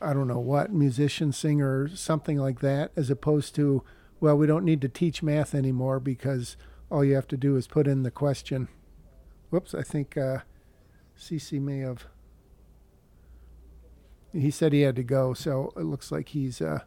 [0.00, 3.82] I don't know what, musician, singer, something like that, as opposed to
[4.24, 6.56] well, we don't need to teach math anymore because
[6.90, 8.68] all you have to do is put in the question.
[9.50, 10.38] Whoops, I think uh,
[11.14, 12.06] CC may have.
[14.32, 16.78] He said he had to go, so it looks like he's uh,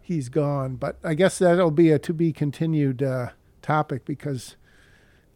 [0.00, 0.76] he's gone.
[0.76, 4.54] But I guess that'll be a to be continued uh, topic because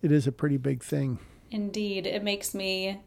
[0.03, 1.19] it is a pretty big thing.
[1.51, 3.01] Indeed, it makes me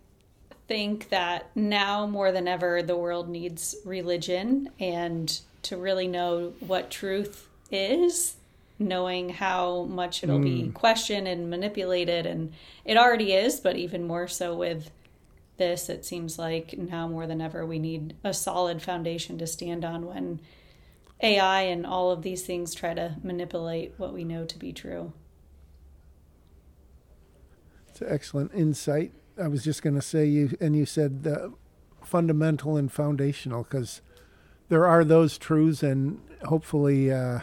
[0.67, 6.91] think that now more than ever the world needs religion and to really know what
[6.91, 8.35] truth is
[8.79, 10.65] knowing how much it'll mm.
[10.65, 12.53] be questioned and manipulated and
[12.85, 14.89] it already is but even more so with
[15.57, 19.83] this it seems like now more than ever we need a solid foundation to stand
[19.83, 20.39] on when
[21.21, 25.11] ai and all of these things try to manipulate what we know to be true
[27.89, 31.51] it's an excellent insight i was just going to say you and you said the
[32.01, 34.01] fundamental and foundational because
[34.69, 37.39] there are those truths and hopefully uh,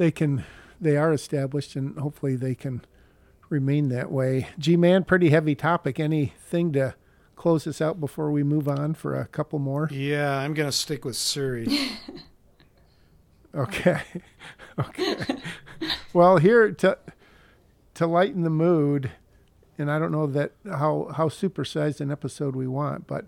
[0.00, 0.42] they can
[0.80, 2.80] they are established and hopefully they can
[3.50, 4.48] remain that way.
[4.58, 6.00] G man, pretty heavy topic.
[6.00, 6.94] Anything to
[7.36, 9.90] close us out before we move on for a couple more?
[9.92, 11.68] Yeah, I'm gonna stick with Siri.
[13.54, 14.00] okay.
[14.78, 15.36] okay.
[16.14, 16.96] well, here to
[17.92, 19.10] to lighten the mood,
[19.76, 23.26] and I don't know that how how supersized an episode we want, but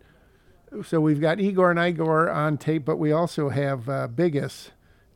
[0.82, 4.70] so we've got Igor and Egor on tape, but we also have uh, Biggus,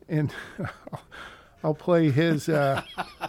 [0.07, 0.31] and
[1.67, 2.81] I'll play his uh,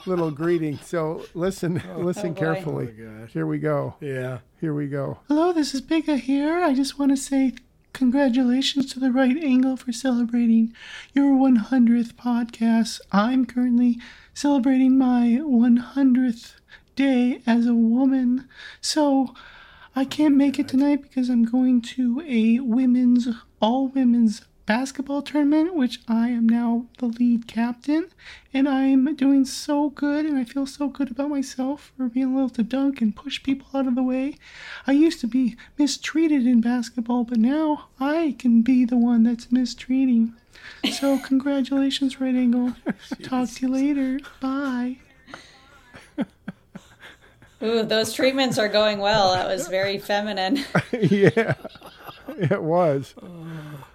[0.06, 0.78] little greeting.
[0.78, 2.94] So listen, oh, listen oh carefully.
[2.96, 3.96] Oh Here we go.
[4.00, 4.38] Yeah.
[4.60, 5.18] Here we go.
[5.26, 6.62] Hello, this is Bigga here.
[6.62, 7.54] I just want to say
[7.92, 10.72] congratulations to the right angle for celebrating
[11.12, 13.00] your 100th podcast.
[13.10, 13.98] I'm currently
[14.34, 16.54] celebrating my 100th
[16.94, 18.48] day as a woman.
[18.80, 19.34] So
[19.96, 23.26] I can't make it tonight because I'm going to a women's,
[23.60, 28.08] all women's basketball tournament, which I am now the lead captain,
[28.52, 32.50] and I'm doing so good, and I feel so good about myself for being able
[32.50, 34.36] to dunk and push people out of the way.
[34.86, 39.50] I used to be mistreated in basketball, but now I can be the one that's
[39.50, 40.34] mistreating.
[40.92, 42.76] So, congratulations, Right Angle.
[43.22, 44.20] Talk to you later.
[44.38, 44.98] Bye.
[47.62, 49.32] Ooh, those treatments are going well.
[49.32, 50.56] That was very feminine.
[50.92, 51.54] yeah,
[52.38, 53.14] it was.
[53.22, 53.86] Oh.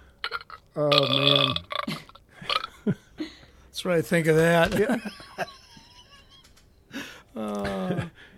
[0.76, 1.54] Oh man.
[3.66, 5.00] That's what I think of that.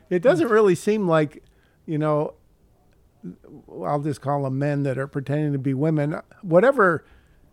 [0.09, 1.43] It doesn't really seem like,
[1.85, 2.35] you know,
[3.85, 6.21] I'll just call them men that are pretending to be women.
[6.43, 7.05] Whatever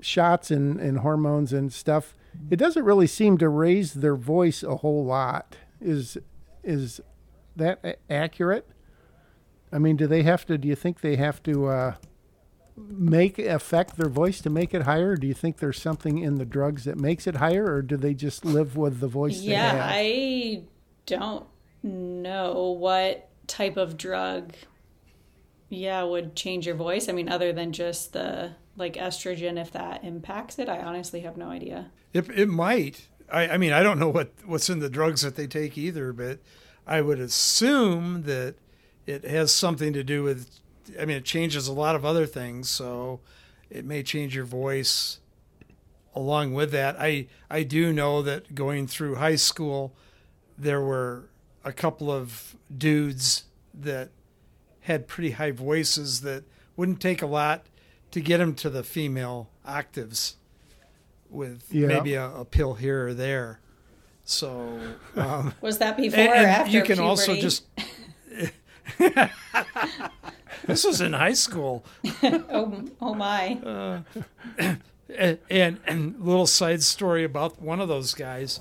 [0.02, 2.16] shots and, and hormones and stuff,
[2.52, 5.56] it doesn't really seem to raise their voice a whole lot.
[5.82, 6.18] Is
[6.64, 7.02] is
[7.56, 8.68] that accurate?
[9.72, 10.58] I mean, do they have to?
[10.58, 11.96] Do you think they have to uh,
[12.76, 15.16] make affect their voice to make it higher?
[15.16, 18.14] Do you think there's something in the drugs that makes it higher, or do they
[18.14, 19.90] just live with the voice yeah, they have?
[19.92, 20.64] I
[21.06, 21.46] don't
[21.84, 24.54] know what type of drug
[25.70, 27.10] yeah would change your voice.
[27.10, 30.70] I mean other than just the like estrogen if that impacts it.
[30.70, 31.92] I honestly have no idea.
[32.14, 33.08] It, it might.
[33.32, 36.14] I, I mean, I don't know what, what's in the drugs that they take either,
[36.14, 36.40] but
[36.86, 38.56] I would assume that
[39.06, 40.60] it has something to do with.
[41.00, 43.20] I mean, it changes a lot of other things, so
[43.70, 45.20] it may change your voice.
[46.16, 49.96] Along with that, I I do know that going through high school,
[50.58, 51.30] there were
[51.66, 54.10] a couple of dudes that
[54.82, 56.44] had pretty high voices that
[56.76, 57.66] wouldn't take a lot
[58.12, 60.36] to get them to the female octaves
[61.32, 61.88] with Yeah.
[61.88, 63.60] maybe a, a pill here or there.
[64.24, 64.80] So
[65.16, 67.08] um, Was that before and, or and after you can puberty?
[67.08, 67.64] also just.
[70.68, 71.84] this was in high school,
[72.24, 74.04] oh, oh my.
[74.58, 78.60] and, and and little side story about one of those guys.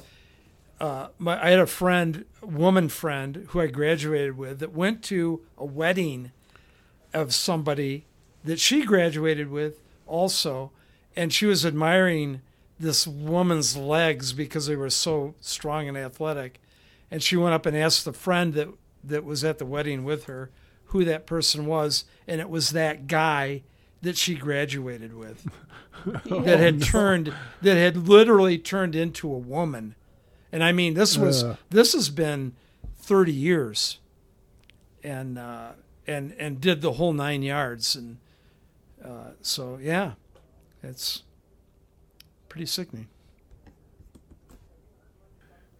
[0.80, 5.42] Uh, my, I had a friend, woman friend, who I graduated with, that went to
[5.56, 6.32] a wedding
[7.14, 8.06] of somebody
[8.44, 10.72] that she graduated with also,
[11.14, 12.40] and she was admiring
[12.78, 16.60] this woman's legs because they were so strong and athletic,
[17.10, 18.68] and she went up and asked the friend that
[19.04, 20.50] that was at the wedding with her
[20.86, 23.62] who that person was, and it was that guy
[24.02, 25.48] that she graduated with
[26.26, 27.32] that had turned
[27.62, 29.94] that had literally turned into a woman.
[30.50, 31.56] And I mean this was Ugh.
[31.70, 32.54] this has been
[32.98, 34.00] 30 years.
[35.02, 35.72] And uh
[36.06, 38.18] and and did the whole 9 yards and
[39.04, 40.12] uh so yeah.
[40.82, 41.22] It's
[42.48, 43.08] pretty sickening.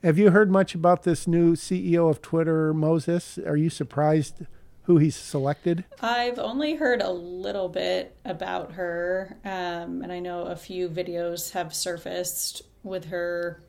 [0.03, 3.39] Have you heard much about this new CEO of Twitter, Moses?
[3.39, 4.47] Are you surprised
[4.83, 5.85] who he's selected?
[6.01, 11.53] I've only heard a little bit about her, um, and I know a few videos
[11.53, 13.63] have surfaced with her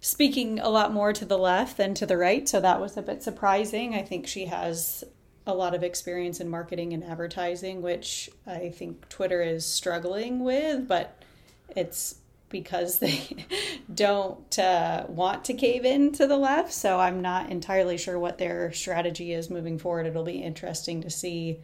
[0.00, 3.02] speaking a lot more to the left than to the right, so that was a
[3.02, 3.96] bit surprising.
[3.96, 5.02] I think she has
[5.44, 10.86] a lot of experience in marketing and advertising, which I think Twitter is struggling with,
[10.86, 11.20] but
[11.74, 12.17] it's
[12.48, 13.46] because they
[13.94, 16.72] don't uh, want to cave in to the left.
[16.72, 20.06] So I'm not entirely sure what their strategy is moving forward.
[20.06, 21.60] It'll be interesting to see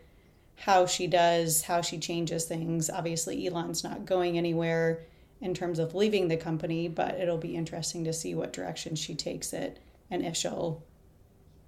[0.56, 2.88] how she does, how she changes things.
[2.88, 5.02] Obviously, Elon's not going anywhere
[5.40, 9.14] in terms of leaving the company, but it'll be interesting to see what direction she
[9.14, 9.78] takes it
[10.10, 10.82] and if she'll,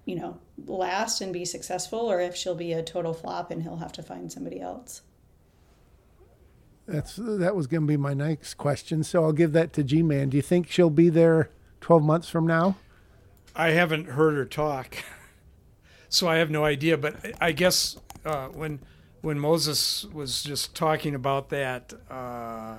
[0.05, 3.77] you know, last and be successful or if she'll be a total flop and he'll
[3.77, 5.03] have to find somebody else.
[6.87, 9.03] That's that was going to be my next question.
[9.03, 10.29] So I'll give that to G Man.
[10.29, 12.77] Do you think she'll be there 12 months from now?
[13.55, 14.97] I haven't heard her talk,
[16.09, 16.97] so I have no idea.
[16.97, 18.81] But I guess uh, when
[19.21, 22.77] when Moses was just talking about that uh,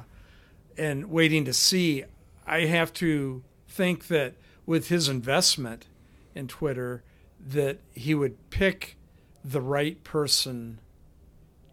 [0.77, 2.05] and waiting to see,
[2.45, 4.35] I have to think that
[4.65, 5.87] with his investment
[6.33, 7.03] in Twitter,
[7.45, 8.95] that he would pick
[9.43, 10.79] the right person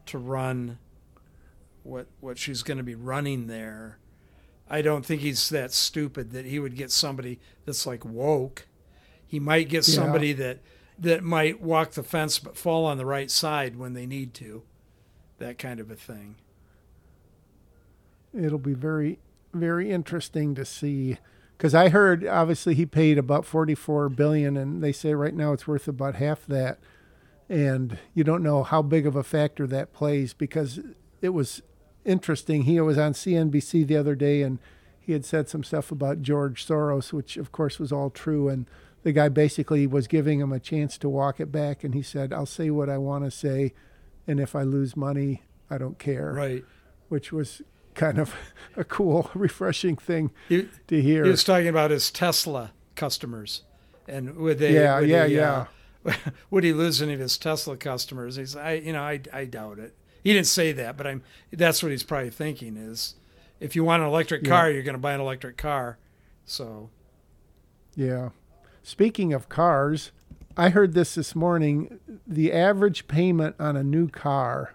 [0.07, 0.79] to run
[1.85, 3.99] what what she's going to be running there.
[4.69, 8.67] I don't think he's that stupid that he would get somebody that's like woke.
[9.27, 9.95] He might get Yeah.
[9.95, 10.59] somebody that
[10.99, 14.63] that might walk the fence but fall on the right side when they need to.
[15.39, 16.37] That kind of a thing.
[18.33, 19.19] It'll be very,
[19.53, 21.19] very interesting to see.
[21.57, 25.69] Because I heard obviously he paid about 44 billion, and they say right now it's
[25.69, 26.79] worth about half that.
[27.49, 30.81] And you don't know how big of a factor that plays because
[31.21, 31.63] it was
[32.05, 32.63] interesting.
[32.63, 34.59] He was on CNBC the other day, and
[35.01, 38.49] he had said some stuff about George Soros, which of course was all true.
[38.49, 38.67] And
[39.03, 42.33] the guy basically was giving him a chance to walk it back, and he said,
[42.33, 43.75] "I'll say what I want to say,
[44.27, 46.65] and if I lose money, I don't care." Right.
[47.09, 47.61] which was
[47.95, 48.35] kind of
[48.77, 51.23] a cool, refreshing thing He, to hear.
[51.25, 53.63] he was talking about his Tesla customers,
[54.09, 54.73] and would they?
[54.75, 55.67] Yeah, would yeah, he, yeah.
[56.07, 56.13] Uh,
[56.51, 58.37] would he lose any of his Tesla customers?
[58.37, 59.95] He's, I, you know, I, I doubt it.
[60.25, 61.23] He didn't say that, but I'm.
[61.53, 63.15] That's what he's probably thinking is,
[63.61, 64.49] if you want an electric Yeah.
[64.49, 65.99] car, you're going to buy an electric car.
[66.47, 66.91] So
[67.95, 68.31] Yeah.
[68.83, 70.11] Speaking of cars,
[70.57, 72.01] I heard this this morning.
[72.27, 74.75] The average payment on a new car,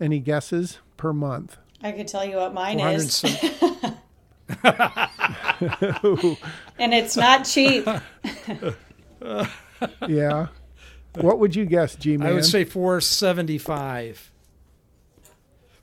[0.00, 1.56] any guesses per month?
[1.82, 3.24] I could tell you what mine is,
[6.78, 7.86] and it's not cheap.
[10.08, 10.46] Yeah.
[11.16, 12.28] what would you guess, G Man?
[12.28, 14.31] I would say 475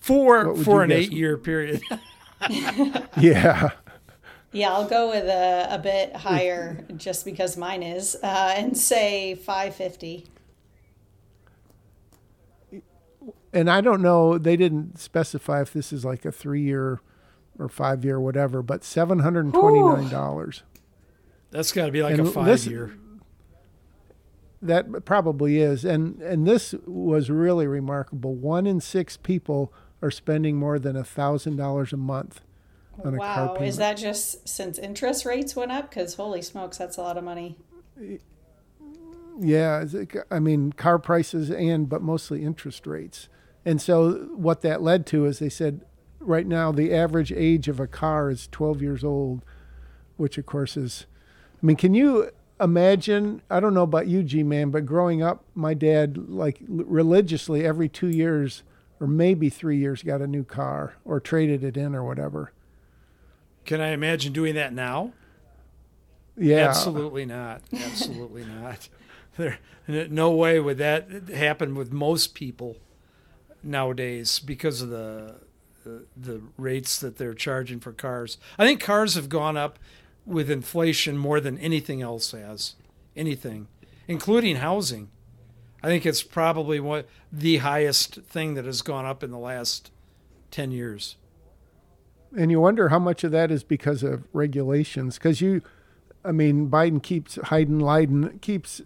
[0.10, 1.82] for for an eight year period.
[3.20, 3.70] Yeah.
[4.52, 9.36] Yeah, I'll go with a, a bit higher just because mine is, uh, and say
[9.36, 10.26] 550.
[13.52, 17.00] And I don't know, they didn't specify if this is like a three year
[17.58, 20.62] or five year, whatever, but $729.
[21.52, 22.96] That's got to be like And a five this- year.
[24.62, 25.86] That probably is.
[25.86, 28.36] And and this was really remarkable.
[28.36, 32.42] One in six people are spending more than a thousand dollars a month
[33.04, 33.68] on a car Wow, payment.
[33.70, 35.90] is that just since interest rates went up?
[35.90, 37.58] Because holy smokes, that's a lot of money.
[39.40, 39.86] Yeah,
[40.30, 43.30] I mean car prices and but mostly interest rates.
[43.66, 45.82] And so what that led to is they said
[46.20, 49.44] right now the average age of a car is 12 years old,
[50.18, 51.06] which of course is
[51.62, 55.44] I mean, can you imagine, I don't know about you G man, but growing up
[55.56, 58.64] my dad like l- religiously every 2 years
[59.00, 62.52] or maybe 3 years got a new car or traded it in or whatever.
[63.66, 65.14] Can I imagine doing that now?
[66.38, 66.68] Yeah.
[66.68, 67.62] Absolutely not.
[67.74, 68.90] Absolutely not.
[69.38, 69.58] There,
[69.88, 72.76] no way would that happen with most people
[73.64, 75.36] nowadays because of the,
[75.86, 78.38] the the rates that they're charging for cars.
[78.58, 79.80] I think cars have gone up
[80.26, 82.76] with inflation more than anything else has.
[83.16, 83.68] Anything,
[84.08, 85.10] including housing.
[85.82, 89.92] I think it's probably what the highest thing that has gone up in the last
[90.52, 91.16] ten years.
[92.38, 95.18] And you wonder how much of that is because of regulations.
[95.18, 95.62] Because you,
[96.24, 98.82] I mean, Biden keeps hiding, Leiden keeps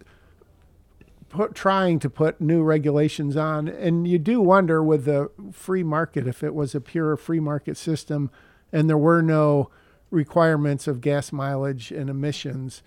[1.28, 3.68] put, trying to put new regulations on.
[3.68, 7.76] And you do wonder with the free market, if it was a pure free market
[7.76, 8.30] system
[8.72, 9.68] and there were no
[10.10, 12.82] requirements of gas mileage and emissions,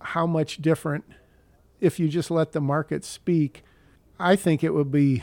[0.00, 1.04] how much different
[1.80, 3.62] if you just let the market speak.
[4.18, 5.22] I think it would be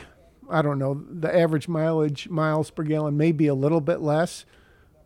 [0.50, 4.44] I don't know, the average mileage miles per gallon may be a little bit less,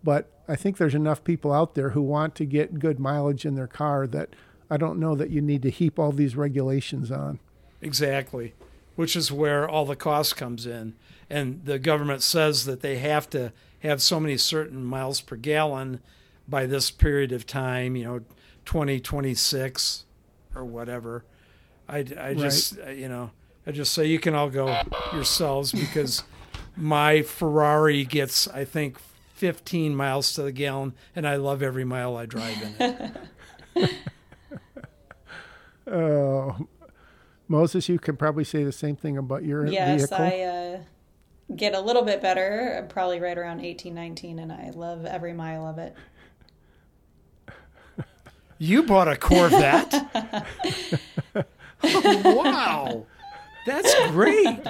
[0.03, 3.55] but I think there's enough people out there who want to get good mileage in
[3.55, 4.31] their car that
[4.71, 7.39] I don't know that you need to heap all these regulations on.
[7.81, 8.55] Exactly,
[8.97, 10.95] which is where all the cost comes in.
[11.31, 16.01] And the government says that they have to have so many certain miles per gallon
[16.49, 18.19] by this period of time, you know,
[18.65, 20.05] 2026
[20.55, 21.25] or whatever.
[21.89, 23.31] I, I just, uh, you know,
[23.67, 24.79] I just say you can all go
[25.13, 26.23] yourselves because
[26.77, 28.99] my Ferrari gets, I think,
[29.35, 32.75] 15 miles to the gallon, and I love every mile I drive in
[33.77, 33.91] it.
[35.87, 36.53] Uh,
[37.49, 40.25] Moses, you can probably say the same thing about your Yes, vehicle.
[40.25, 40.79] I uh,
[41.57, 45.33] get a little bit better, I'm probably right around 18, 19, and I love every
[45.33, 45.95] mile of it.
[48.59, 49.95] You bought a Corvette?
[52.25, 53.07] wow.
[53.67, 54.61] That's great.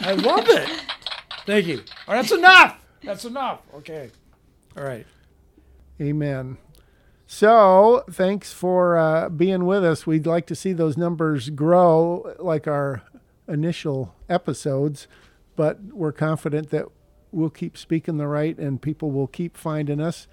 [0.00, 0.82] I love it.
[1.46, 1.78] Thank you.
[2.06, 2.84] All right, that's enough.
[3.02, 3.60] That's enough.
[3.74, 4.10] Okay.
[4.76, 5.06] All right.
[6.00, 6.58] Amen.
[7.26, 10.06] So, thanks for uh, being with us.
[10.06, 13.02] We'd like to see those numbers grow like our
[13.48, 15.08] initial episodes,
[15.56, 16.86] but we're confident that
[17.30, 20.26] we'll keep speaking the right and people will keep finding us.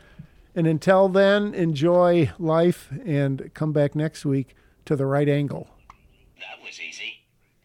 [0.55, 4.55] And until then, enjoy life and come back next week
[4.85, 5.69] to the right angle.
[6.39, 7.18] That was easy.